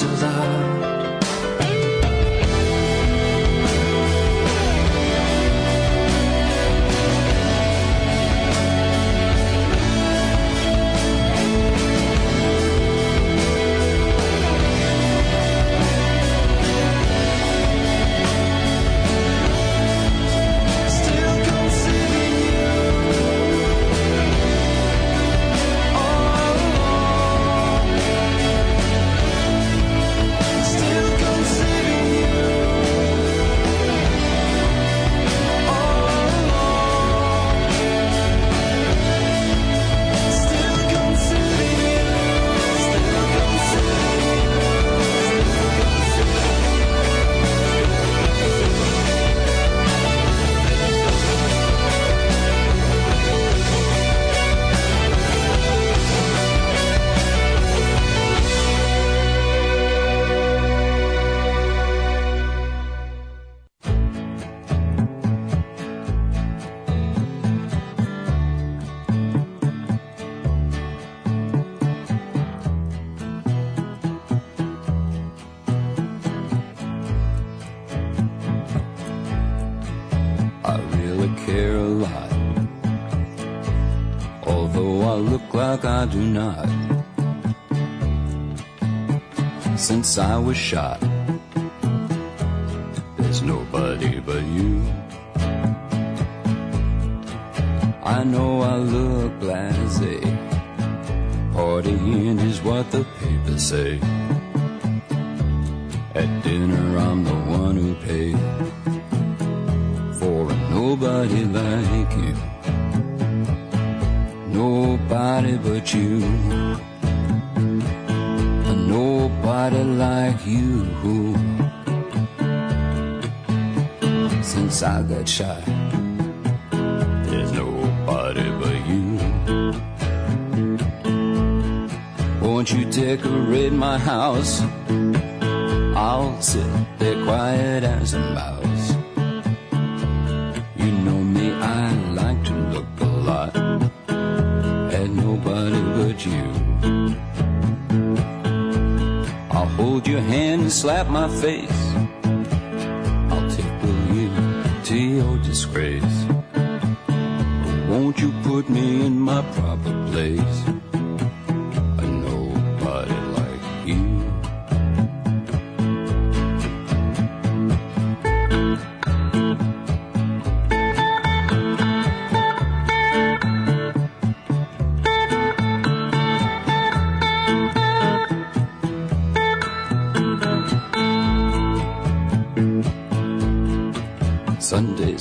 [0.00, 0.71] to love.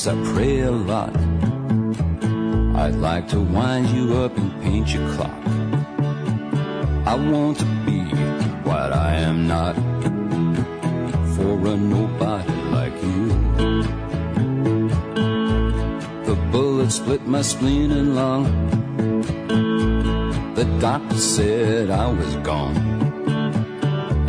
[0.07, 1.15] I pray a lot.
[2.75, 5.45] I'd like to wind you up and paint your clock.
[7.05, 7.99] I want to be
[8.63, 9.75] what I am not
[11.35, 13.27] for a nobody like you.
[16.25, 18.45] The bullet split my spleen and lung.
[20.55, 22.75] The doctor said I was gone.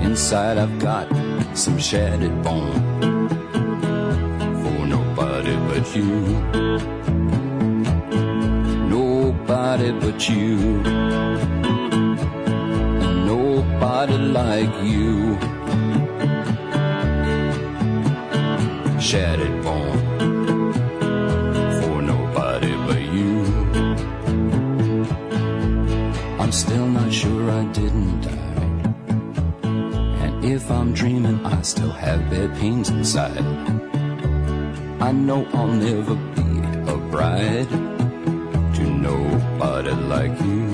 [0.01, 1.09] Inside I've got
[1.57, 3.12] some shattered bone
[5.95, 6.05] you.
[8.88, 10.57] Nobody but you.
[13.26, 15.38] Nobody like you.
[19.01, 19.99] Shattered bone
[21.80, 23.43] for nobody but you.
[26.38, 28.38] I'm still not sure I didn't die.
[30.24, 33.72] And if I'm dreaming, I still have bad pains inside.
[35.13, 40.65] I know I'll never be a bride to nobody like you.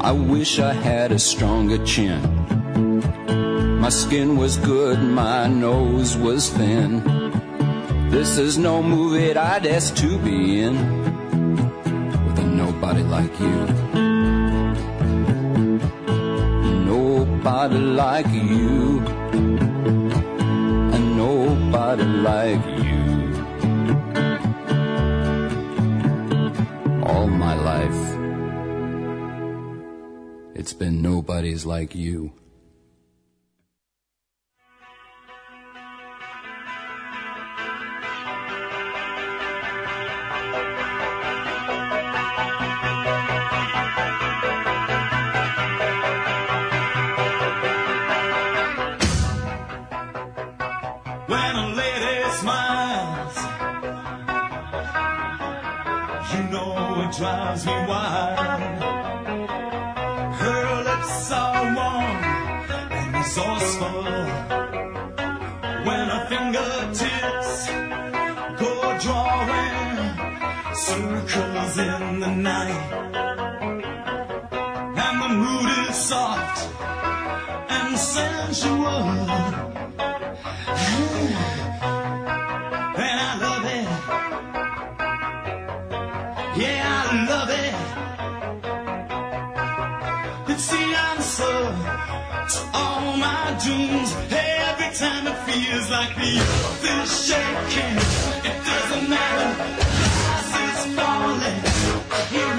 [0.00, 2.22] I wish I had a stronger chin.
[3.78, 7.02] My skin was good, my nose was thin.
[8.08, 10.74] This is no movie I'd ask to be in
[12.24, 13.66] with a nobody like you.
[16.86, 19.21] Nobody like you.
[22.22, 23.02] Like you.
[27.02, 28.02] All my life,
[30.54, 32.32] it's been nobody's like you.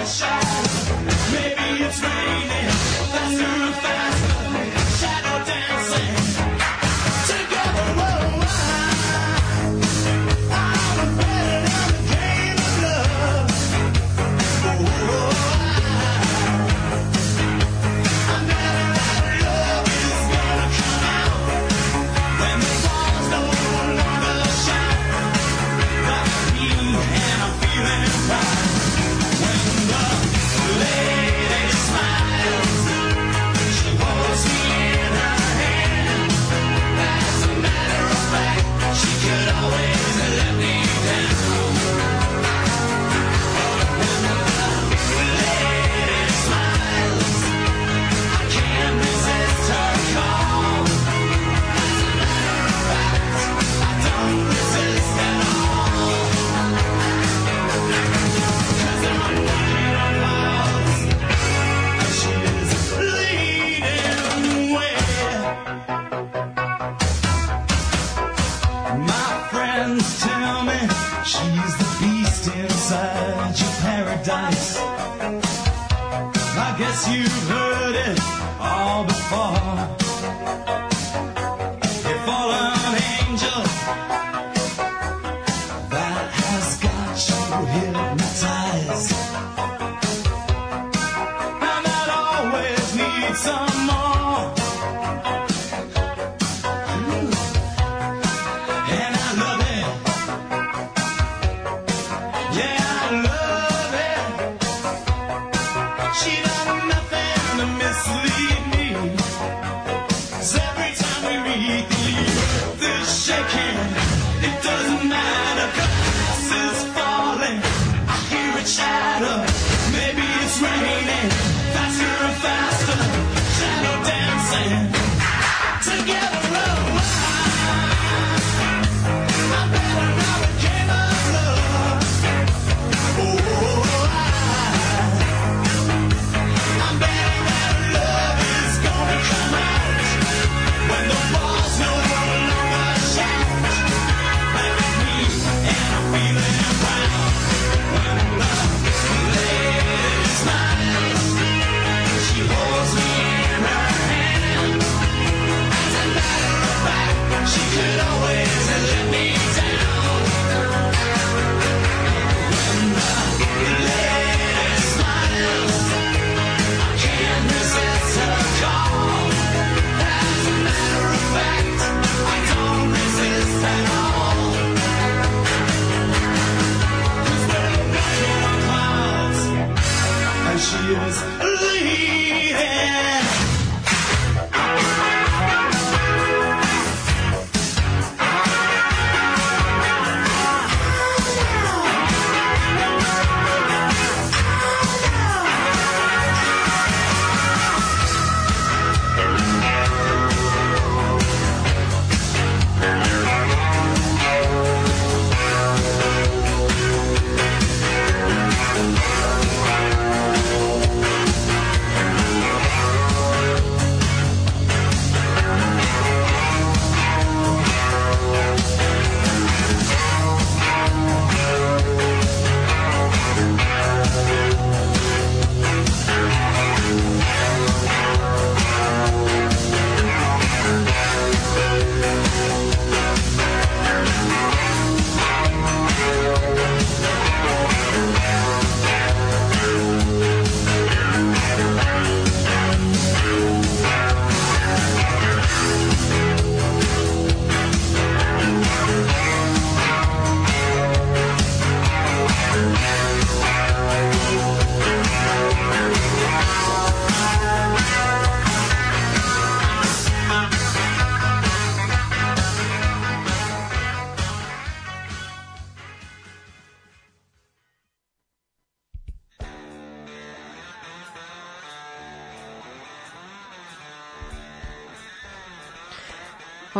[0.03, 0.42] I hear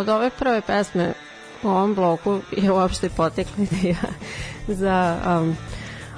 [0.04, 1.14] Od ove prve pesme
[1.64, 3.96] u ovom bloku je uopšte potekla ideja
[4.82, 5.58] za um,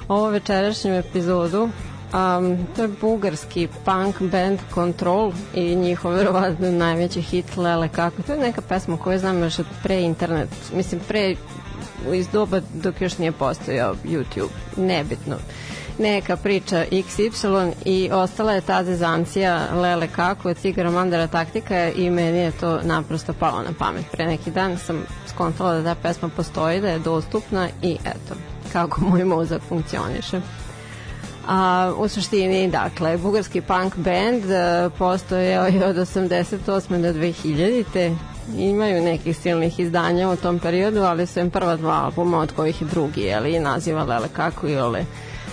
[0.08, 1.62] ovo večerašnju epizodu.
[1.62, 8.22] Um, to je bugarski punk band Control i njihov verovatno najveći hit Lele kako.
[8.22, 11.34] To je neka pesma koju znam još od pre internet, mislim pre
[12.12, 15.36] iz doba dok još nije postojao YouTube, nebitno
[15.98, 22.38] neka priča XY i ostala je ta zezancija Lele kako, Cigara Mandara taktika i meni
[22.38, 24.04] je to naprosto palo na pamet.
[24.12, 28.34] Pre neki dan sam skontala da ta pesma postoji, da je dostupna i eto,
[28.72, 30.40] kako moj mozak funkcioniše.
[31.48, 37.02] A, u suštini, dakle, bugarski punk band uh, postojao je od 88.
[37.02, 38.16] do 2000.
[38.58, 42.80] Imaju nekih silnih izdanja u tom periodu, ali su im prva dva albuma, od kojih
[42.82, 45.04] je drugi, jeli, naziva Lele kako i Ole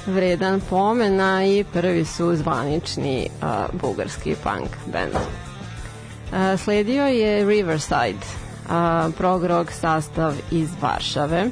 [0.05, 3.47] vredan pomena i prvi su zvanični uh,
[3.81, 5.13] bugarski punk band.
[5.15, 8.25] Uh, sledio je Riverside,
[8.65, 11.49] uh, prog rock sastav iz Varšave.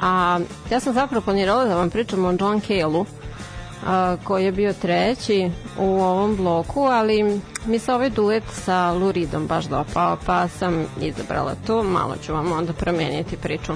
[0.00, 0.40] A
[0.70, 3.06] ja sam zapravo planirala da vam pričam o John Cale-u,
[3.86, 9.46] a, koji je bio treći u ovom bloku, ali mi se ovaj duet sa Luridom
[9.46, 11.82] baš dopao, pa sam izabrala to.
[11.82, 13.72] Malo ću vam onda promeniti priču.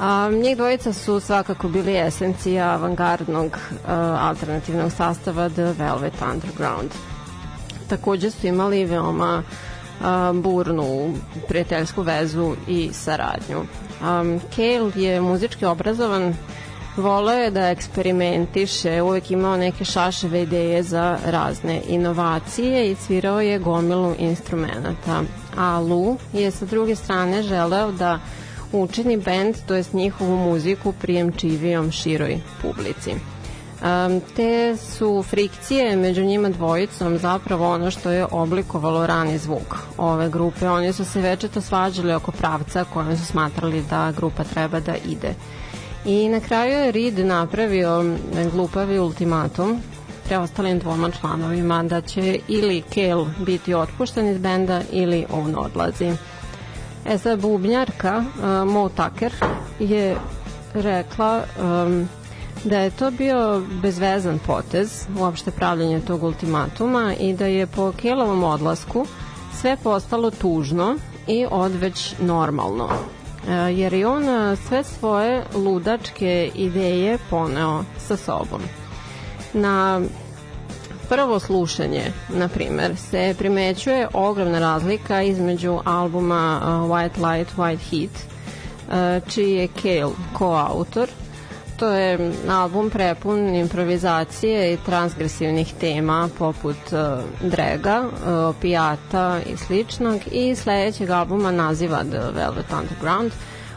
[0.00, 6.90] A, njih dvojica su svakako bili esencija avangardnog a, alternativnog sastava The Velvet Underground.
[7.88, 9.42] Takođe su imali veoma
[10.02, 11.14] a, burnu
[11.48, 13.58] prijateljsku vezu i saradnju.
[13.58, 16.34] Um, Cale je muzički obrazovan
[16.98, 23.58] Voleo je da eksperimentiše, uvek imao neke šaševe ideje za razne inovacije i svirao je
[23.58, 25.22] gomilu instrumenta.
[25.56, 28.18] A Lu je sa druge strane želeo da
[28.72, 33.10] učini bend, to jest njihovu muziku prijemčivijom široj publici.
[33.12, 40.30] Um, te su frikcije među njima dvojicom zapravo ono što je oblikovalo rani zvuk ove
[40.30, 40.68] grupe.
[40.68, 45.34] Oni su se večeto svađali oko pravca kojem su smatrali da grupa treba da ide.
[46.04, 48.04] I na kraju je Reed napravio
[48.52, 49.80] glupavi ultimatum
[50.28, 56.12] preostalim dvoma članovima da će ili Kale biti otpušten iz benda ili on odlazi.
[57.06, 59.32] E sad, bubnjarka uh, Mo Tucker
[59.78, 60.16] je
[60.74, 62.08] rekla um,
[62.64, 68.44] da je to bio bezvezan potez, uopšte pravljanje tog ultimatuma i da je po Kelovom
[68.44, 69.06] odlasku
[69.60, 70.96] sve postalo tužno
[71.26, 72.88] i odveć normalno.
[73.48, 78.60] E, jer je on e, sve svoje ludačke ideje poneo sa sobom.
[79.52, 80.00] Na
[81.08, 88.10] prvo slušanje, na primer, se primećuje ogromna razlika između albuma White Light, White Heat,
[89.28, 91.08] čiji je Kale koautor,
[91.78, 96.76] To je album prepun improvizacije i transgresivnih tema poput
[97.42, 98.04] drega,
[98.48, 103.32] opijata i sličnog i sledećeg albuma naziva The Velvet Underground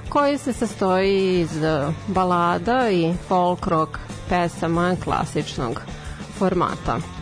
[0.10, 1.50] koji se sastoji iz
[2.08, 3.98] balada i folk rock
[4.30, 5.82] pesama klasičnog
[6.38, 7.21] formata.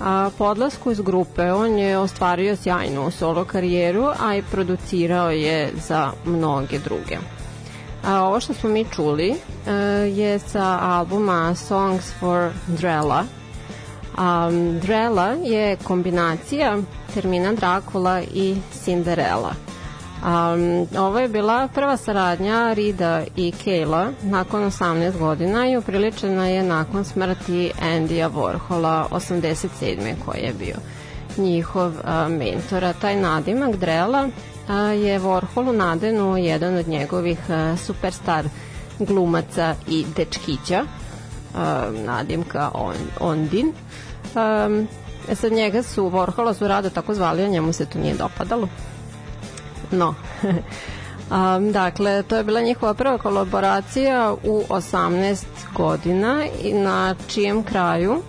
[0.00, 5.72] A po odlasku iz grupe on je ostvario sjajnu solo karijeru, a i producirao je
[5.76, 7.18] za mnoge druge.
[8.04, 9.38] A ovo što smo mi čuli uh,
[10.18, 13.24] je sa albuma Songs for Drella.
[14.18, 16.78] Um, Drella je kombinacija
[17.14, 19.69] termina Dracula i Cinderella.
[20.20, 26.62] Um, ovo je bila prva saradnja Rida i Kayla nakon 18 godina i upriličena je
[26.62, 30.14] nakon smrti Andyja Warhola 87.
[30.24, 30.76] koji je bio
[31.36, 32.92] njihov uh, mentora.
[32.92, 34.28] Taj nadimak Drella
[35.02, 37.38] je Warholu nadenu jedan od njegovih
[37.76, 38.44] superstar
[38.98, 40.84] glumaca i dečkića,
[42.06, 43.66] nadimka On, Ondin.
[43.66, 44.88] Um,
[45.34, 48.68] sad njega su, Warhola su rado tako zvali, a njemu se to nije dopadalo.
[49.90, 50.14] No,
[51.30, 55.44] Um, dakle, to je bila njihova prva kolaboracija u 18
[55.74, 58.22] godina i na čijem kraju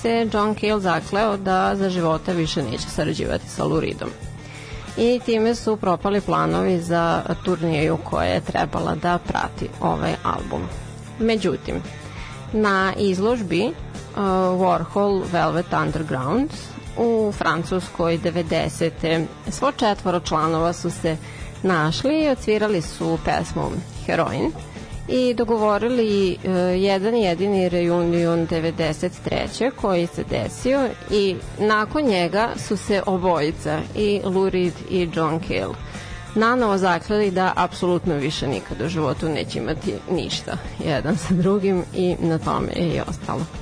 [0.00, 4.08] se John Cale zakleo da za života više neće sarađivati sa Luridom
[4.96, 10.62] i time su propali planovi za turnijeju koja je trebala da prati ovaj album.
[11.18, 11.74] Međutim,
[12.52, 14.22] na izložbi uh,
[14.60, 16.50] Warhol Velvet Underground
[16.96, 19.24] u Francuskoj 90.
[19.50, 21.16] svo četvoro članova su se
[21.62, 23.70] našli i odsvirali su pesmu
[24.06, 24.52] Heroin
[25.08, 26.50] i dogovorili uh,
[26.82, 29.70] jedan jedini reunion 93.
[29.80, 35.74] koji se desio i nakon njega su se obojica i Lou Reed i John Cale
[36.34, 42.16] nanovo zakleli da apsolutno više nikad u životu neće imati ništa jedan sa drugim i
[42.20, 43.61] na tome je i ostalo.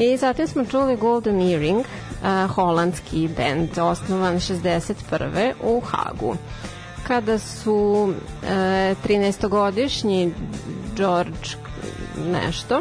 [0.00, 5.52] I zatim smo čuli Golden Earring, uh, holandski band, osnovan 61.
[5.62, 6.36] u Hagu
[7.10, 8.12] kada su
[8.46, 10.32] e, 13-godišnji
[10.96, 11.48] George
[12.26, 12.80] nešto,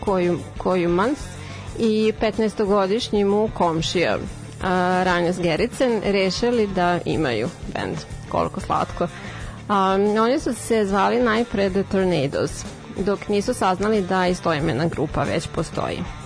[0.00, 1.18] koju, Kojumans
[1.78, 4.18] i 15-godišnji mu komšija
[5.04, 7.96] Ranjas Gericen rešili da imaju bend.
[8.28, 9.08] Koliko slatko.
[9.68, 12.64] A, oni su se zvali najpre The Tornadoes,
[12.96, 16.21] dok nisu saznali da istoimena grupa već postoji.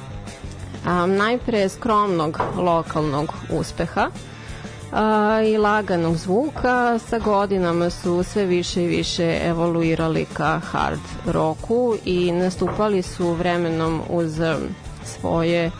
[1.06, 4.10] Najpre skromnog lokalnog uspeha,
[4.92, 11.96] a, i laganog zvuka sa godinama su sve više i više evoluirali ka hard roku
[12.04, 14.40] i nastupali su vremenom uz
[15.04, 15.70] svoje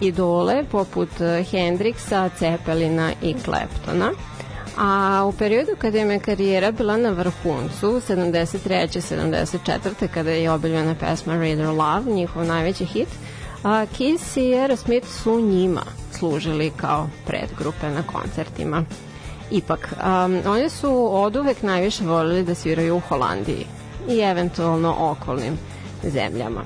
[0.00, 4.10] idole poput Hendrixa, Cepelina i Kleptona.
[4.78, 9.00] A u periodu kada je karijera bila na vrhuncu, 73.
[9.00, 10.08] 74.
[10.14, 13.08] kada je objavljena pesma Raider Love, njihov najveći hit,
[13.64, 15.82] a Kiss i Aerosmith su njima
[16.12, 18.84] služili kao predgrupe na koncertima.
[19.50, 23.66] Ipak, um, oni su od uvek najviše volili da sviraju u Holandiji
[24.08, 25.58] i eventualno okolnim
[26.02, 26.64] zemljama.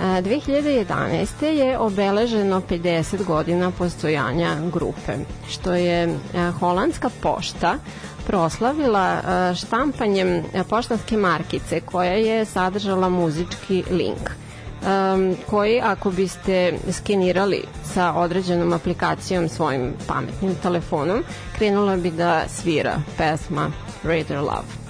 [0.00, 1.44] 2011.
[1.44, 5.16] je obeleženo 50 godina postojanja grupe,
[5.48, 6.18] što je
[6.60, 7.78] holandska pošta
[8.26, 9.20] proslavila
[9.54, 14.30] štampanjem poštanske markice koja je sadržala muzički link–
[14.82, 21.24] um, koji ako biste skenirali sa određenom aplikacijom svojim pametnim telefonom,
[21.58, 23.70] krenula bi da svira pesma
[24.04, 24.86] Raider Love.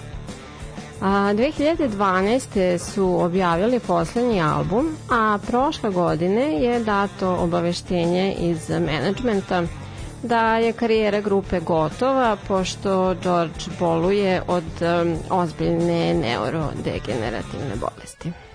[1.00, 2.78] A, 2012.
[2.78, 9.62] su objavili poslednji album, a prošle godine je dato obaveštenje iz menadžmenta
[10.22, 18.45] da je karijera grupe gotova pošto George boluje od um, ozbiljne neurodegenerativne bolesti.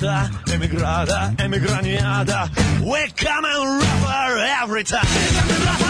[0.00, 2.48] Emigrata, emigrata, emigraniada.
[2.80, 5.89] We come and rapper every time.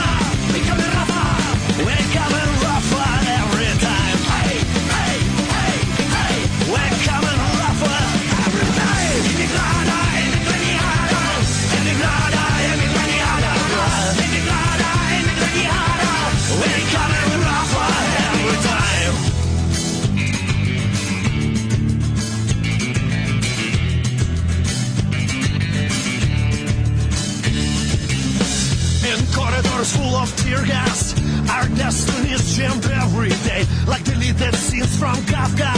[30.11, 31.15] full of tear gas.
[31.51, 35.73] Our destinies jammed every day, like deleted scenes from Kafka.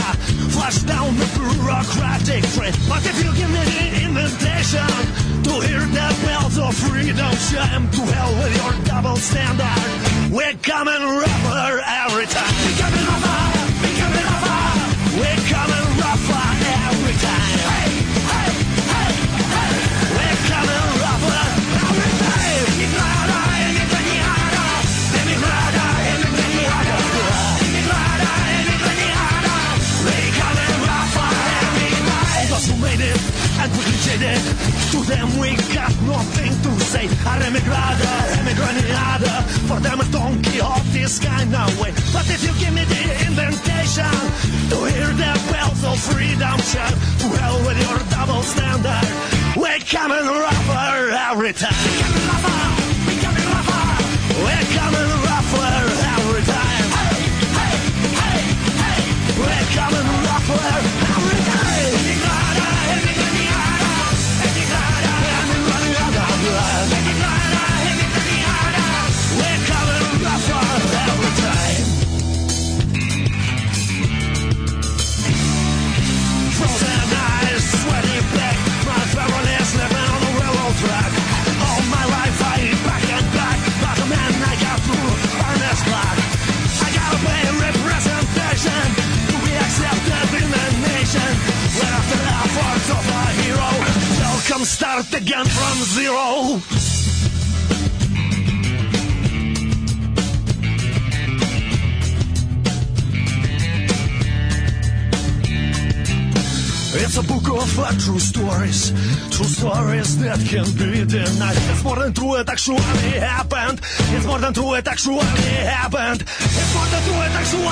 [0.53, 2.73] Flash down the bureaucratic train.
[2.89, 4.89] But if you give me the invitation
[5.47, 10.31] to hear the bells of freedom chime, to hell with your double standard.
[10.31, 12.53] We're coming rubber every time.
[12.65, 13.32] We're coming.
[34.09, 34.43] And
[34.91, 37.07] to them we got nothing to say.
[37.25, 38.11] Our emigrada,
[38.41, 39.33] emigrada,
[39.67, 41.91] for them a Don Quixote's kind of way.
[42.11, 44.11] But if you give me the invitation
[44.71, 49.07] to hear the bells of freedom shout, to hell with your double standard.
[49.55, 51.73] We're coming rougher every time.
[52.03, 52.59] We're coming rougher,
[53.07, 53.87] we're coming rougher.
[54.43, 55.75] We're coming rougher
[56.11, 56.87] every time.
[56.97, 57.23] Hey,
[57.55, 57.75] hey,
[58.19, 58.41] hey,
[58.83, 59.01] hey.
[59.39, 61.02] We're coming rougher
[94.63, 96.61] they'll start again from zero.
[106.95, 108.91] It's a book of uh, true stories,
[109.31, 111.57] true stories that can be denied.
[111.57, 112.79] It's more than true, it actually
[113.19, 113.81] happened.
[114.15, 116.21] It's more than true, it actually happened.
[116.21, 117.65] It's more than true, it actually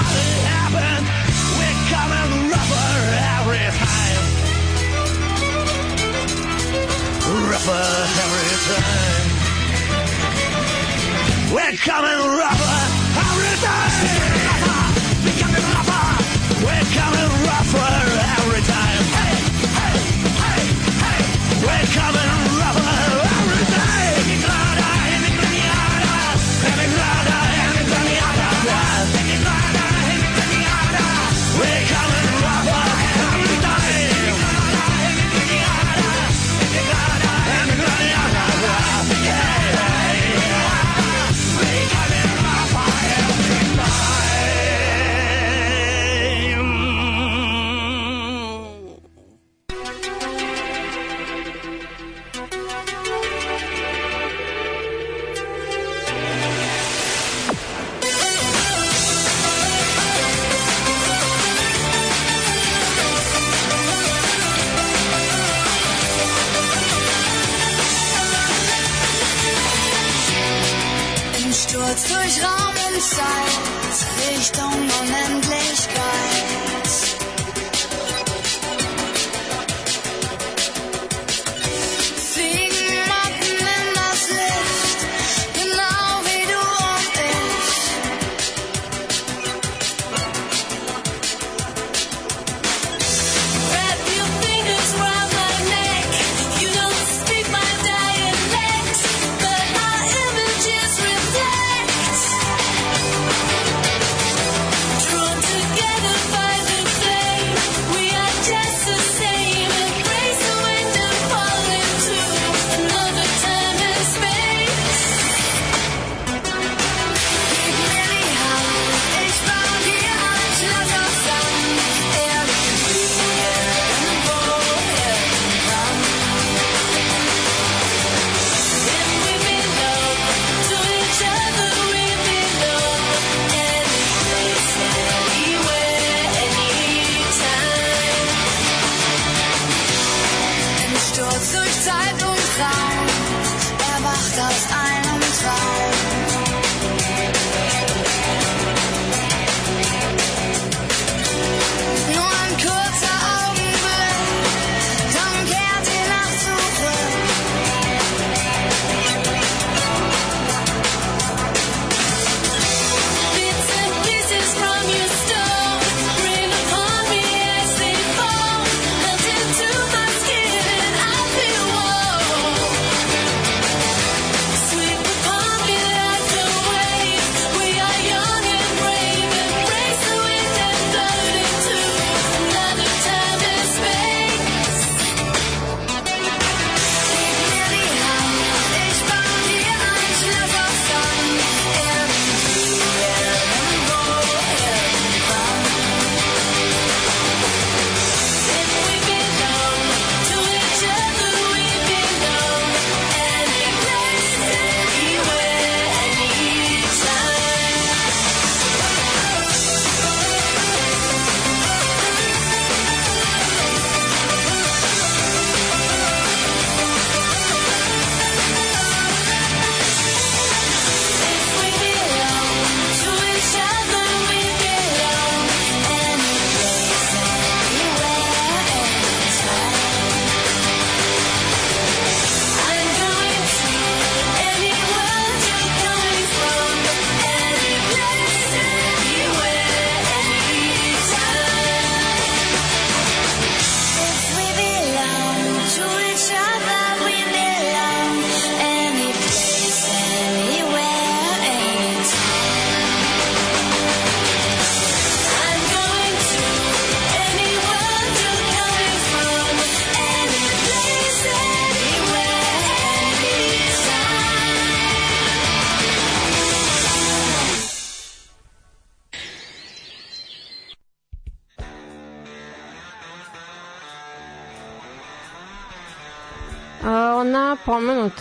[0.59, 1.07] happened.
[1.55, 2.91] We're coming rougher
[3.39, 4.31] every time.
[7.41, 7.88] Rougher
[8.23, 9.27] every time.
[11.53, 12.80] We're coming rougher
[13.18, 14.93] every time.
[15.23, 16.05] We're coming rougher.
[16.63, 18.20] We're coming rougher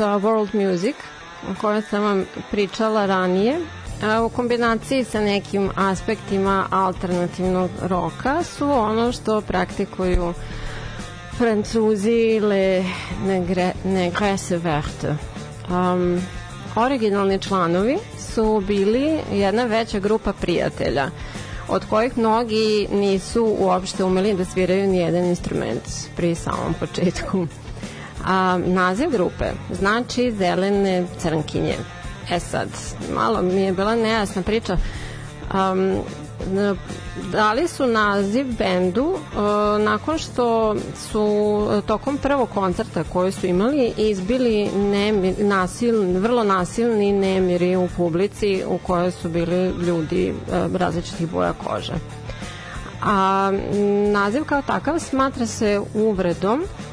[0.01, 0.97] pomenuta world music
[1.51, 3.61] o kojoj sam vam pričala ranije
[4.03, 10.35] a, u kombinaciji sa nekim aspektima alternativnog roka su ono što praktikuju
[11.39, 12.85] Francuzi le
[13.27, 15.15] negre, negresse verte.
[15.69, 16.21] Um,
[16.77, 17.99] originalni članovi
[18.35, 21.11] su bili jedna veća grupa prijatelja
[21.69, 25.83] od kojih mnogi nisu uopšte umeli da sviraju ni jedan instrument
[26.17, 27.47] pri samom početku.
[28.27, 31.77] A, naziv grupe znači zelene crnkinje.
[32.31, 32.69] E sad,
[33.15, 34.77] malo mi je bila nejasna priča.
[35.55, 35.97] Um,
[37.33, 39.19] dali su naziv bendu uh,
[39.85, 40.77] nakon što
[41.11, 48.63] su tokom prvog koncerta koji su imali izbili nemir, nasilni, vrlo nasilni nemiri u publici
[48.67, 51.95] u kojoj su bili ljudi uh, različitih boja kože.
[53.03, 53.53] A
[54.13, 56.90] naziv kao takav smatra se uvredom uh,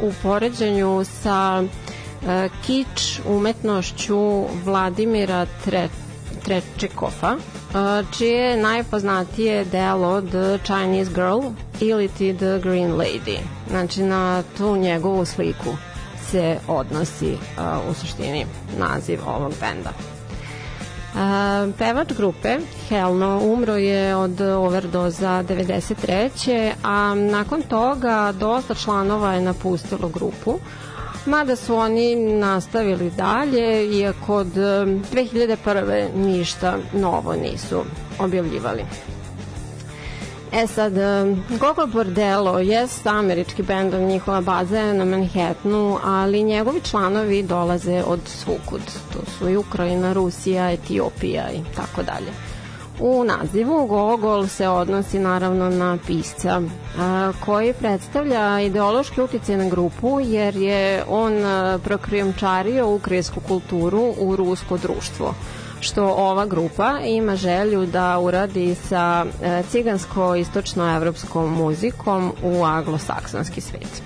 [0.00, 2.28] u poređenju sa uh,
[2.66, 5.88] kič umetnošću Vladimira Tre,
[6.44, 11.40] Trečekova, uh, čije je najpoznatije delo The Chinese Girl
[11.80, 13.38] ili ti The Green Lady.
[13.70, 15.76] Znači na tu njegovu sliku
[16.30, 18.46] se odnosi uh, u suštini
[18.78, 20.19] naziv ovog benda.
[21.10, 21.20] Uh,
[21.78, 22.58] pevač grupe
[22.88, 26.72] Helno umro je od overdoza 93.
[26.82, 30.58] a nakon toga dosta članova je napustilo grupu
[31.26, 36.14] mada su oni nastavili dalje iako od um, 2001.
[36.16, 37.82] ništa novo nisu
[38.18, 38.84] objavljivali.
[40.52, 40.92] E sad,
[41.60, 48.20] Gogol Bordello jest američki bend, njihova baza je na Manhattanu, ali njegovi članovi dolaze od
[48.26, 48.80] svukud.
[49.12, 52.32] To su i Ukrajina, Rusija, Etiopija i tako dalje.
[53.00, 56.62] U nazivu Gogol se odnosi naravno na pisca
[57.44, 61.32] koji predstavlja ideološki utjecaj na grupu jer je on
[61.84, 65.34] prokrijomčario ukrajinsku kulturu u rusko društvo
[65.80, 74.02] što ova grupa ima želju da uradi sa e, cigansko-istočnoevropskom muzikom u anglosaksonski svet.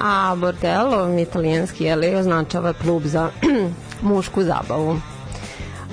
[0.00, 3.30] A bordello, italijanski, je li, označava klub za
[4.02, 5.00] mušku zabavu.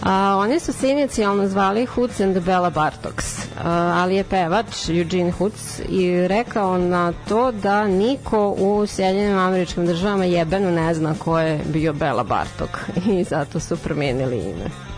[0.04, 3.26] A, oni su se inicijalno zvali Hoots and Bella Bartoks,
[3.64, 3.72] a,
[4.02, 10.26] ali je pevač Eugene Hoots i rekao na to da niko u Sjedinjenim američkim državama
[10.26, 12.80] jebeno ne zna ko je bio Bela Bartok
[13.20, 14.89] i zato su promenili ime.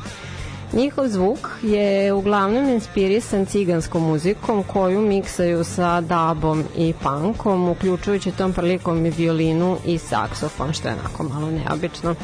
[0.73, 8.53] Njihov zvuk je uglavnom inspirisan ciganskom muzikom koju miksaju sa dabom i punkom, uključujući tom
[8.53, 12.15] prilikom i violinu i saksofon, što je onako malo neobično.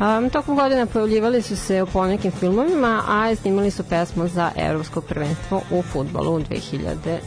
[0.00, 5.00] Um, tokom godina pojavljivali su se u ponekim filmovima, a snimali su pesmu za Evropsko
[5.00, 7.18] prvenstvo u futbolu 2012.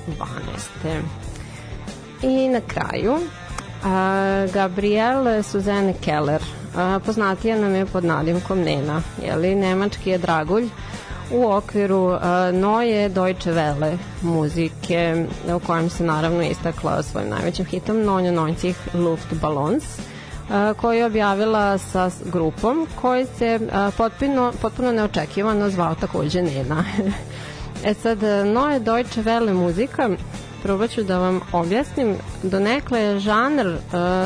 [2.23, 3.15] I na kraju,
[3.83, 6.41] a, Gabriel Suzanne Keller,
[6.75, 10.69] a, poznatija nam je pod nadimkom Nena, jeli, nemački je dragulj,
[11.31, 12.19] u okviru uh,
[12.53, 15.25] Noje Deutsche Welle muzike
[15.55, 19.83] u kojem se naravno istakla svojim najvećim hitom Nonjo Nonjcih Luftballons
[20.77, 23.59] koju je objavila sa grupom koji se
[23.97, 26.83] potpuno, potpuno neočekivano zvao takođe Nena.
[27.85, 30.09] e sad, Noje Deutsche Welle muzika
[30.63, 32.15] probat ću da vam objasnim.
[32.43, 33.77] Donekle je žanr uh,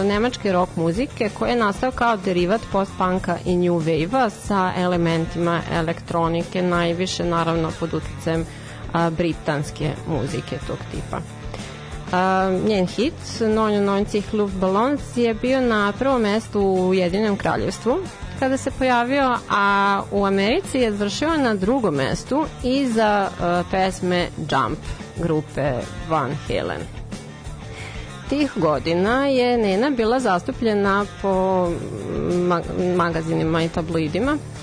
[0.05, 6.61] nemačke rock muzike koji je nastao kao derivat post-punka i new wave-a sa elementima elektronike,
[6.61, 11.36] najviše naravno pod uticajem uh, britanske muzike tog tipa.
[12.07, 13.13] Uh, njen hit,
[13.85, 17.99] Nonjcih Luftballons, je bio na prvom mestu u Jedinom kraljevstvu
[18.39, 24.79] kada se pojavio, a u Americi je završio na drugom mestu iza uh, pesme Jump
[25.17, 25.73] grupe
[26.09, 26.81] Van Halen.
[28.29, 31.67] Tih godina je Nena bila zastupljena po
[32.31, 32.61] ma
[32.95, 34.56] magazinima i tabloidima, e,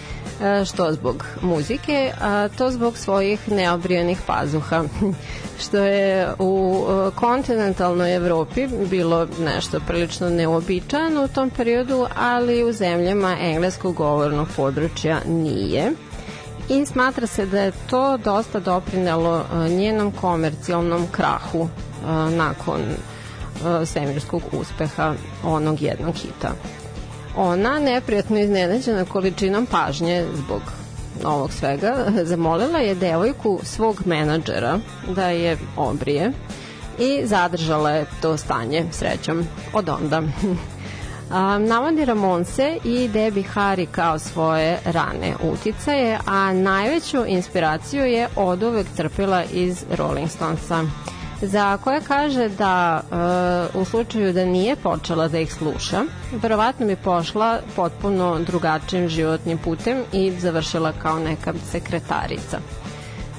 [0.67, 4.85] što zbog muzike, a to zbog svojih neobrijenih pazuha,
[5.63, 12.73] što je u e, kontinentalnoj Evropi bilo nešto prilično neobičajno u tom periodu, ali u
[12.73, 15.93] zemljama engleskog govornog područja nije
[16.69, 23.87] i smatra se da je to dosta doprinelo e, njenom komercijalnom krahu e, nakon e,
[23.87, 25.15] svemirskog uspeha
[25.45, 26.53] onog jednog hita.
[27.37, 30.63] Ona, neprijatno iznenađena količinom pažnje zbog
[31.25, 34.79] ovog svega, zamolila je devojku svog menadžera
[35.09, 36.33] da je obrije
[36.99, 40.23] i zadržala je to stanje srećom od onda.
[41.31, 48.63] A, navodi Ramonse i Debbie Harry kao svoje rane uticaje, a najveću inspiraciju je od
[48.63, 50.85] uvek crpila iz Rolling Stonesa.
[51.47, 53.01] Za koje kaže da
[53.75, 56.05] e, u slučaju da nije počela da ih sluša,
[56.43, 62.59] verovatno bi pošla potpuno drugačijim životnim putem i završila kao neka sekretarica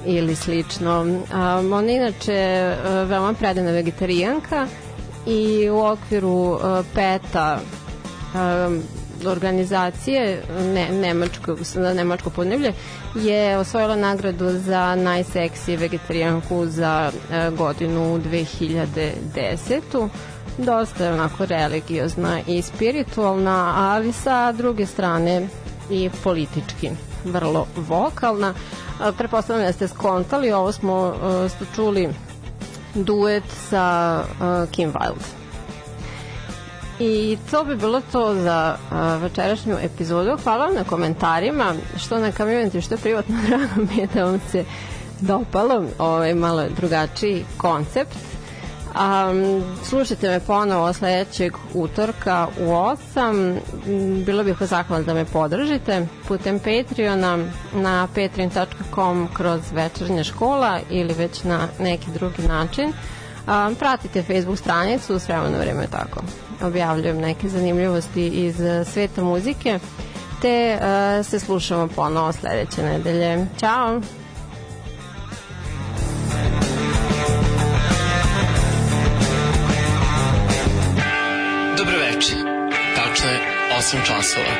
[0.05, 1.01] ili slično.
[1.01, 2.75] Um, ona je inače e,
[3.05, 4.67] veoma predana vegetarijanka
[5.25, 6.61] i u okviru uh,
[6.93, 7.59] PETA
[8.33, 8.81] um,
[9.27, 10.41] organizacije
[10.73, 12.73] ne, nemačko, na nemačko podneblje
[13.15, 20.09] je osvojila nagradu za najseksije vegetarijanku za uh, godinu 2010
[20.57, 25.47] dosta je onako religiozna i spiritualna, ali sa druge strane
[25.89, 26.89] i politički
[27.25, 28.53] vrlo vokalna.
[28.99, 31.13] A, Prepostavljam da ste skontali, ovo smo,
[31.49, 32.09] ste čuli
[32.93, 35.44] duet sa uh, Kim Wilde.
[36.99, 40.37] I to bi bilo to za uh, večerašnju epizodu.
[40.43, 44.65] Hvala vam na komentarima, što na kamionti, što privatno drago mi je da vam se
[45.21, 48.15] dopalo ovaj malo drugačiji koncept.
[48.95, 53.59] Um, slušajte me ponovo sledećeg utorka u 8.
[53.87, 57.37] M, Bilo bih vas zahvalna da me podržite putem Patreona
[57.73, 62.85] na patreon.com kroz večernja škola ili već na neki drugi način.
[62.87, 66.21] Um, pratite Facebook stranicu, s vremena vreme tako.
[66.61, 69.79] Objavljujem neke zanimljivosti iz eh, sveta muzike
[70.45, 73.47] te uh, se slušamo ponovo sledeće nedelje.
[73.59, 74.01] Ćao!
[81.77, 82.33] Dobro veče.
[82.95, 83.39] Tačno je
[83.79, 84.55] 8 časova.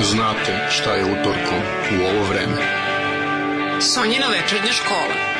[0.00, 1.60] Znate šta je utorkom
[1.92, 2.56] u ovo vreme.
[3.80, 5.31] Sonjina večernja škola.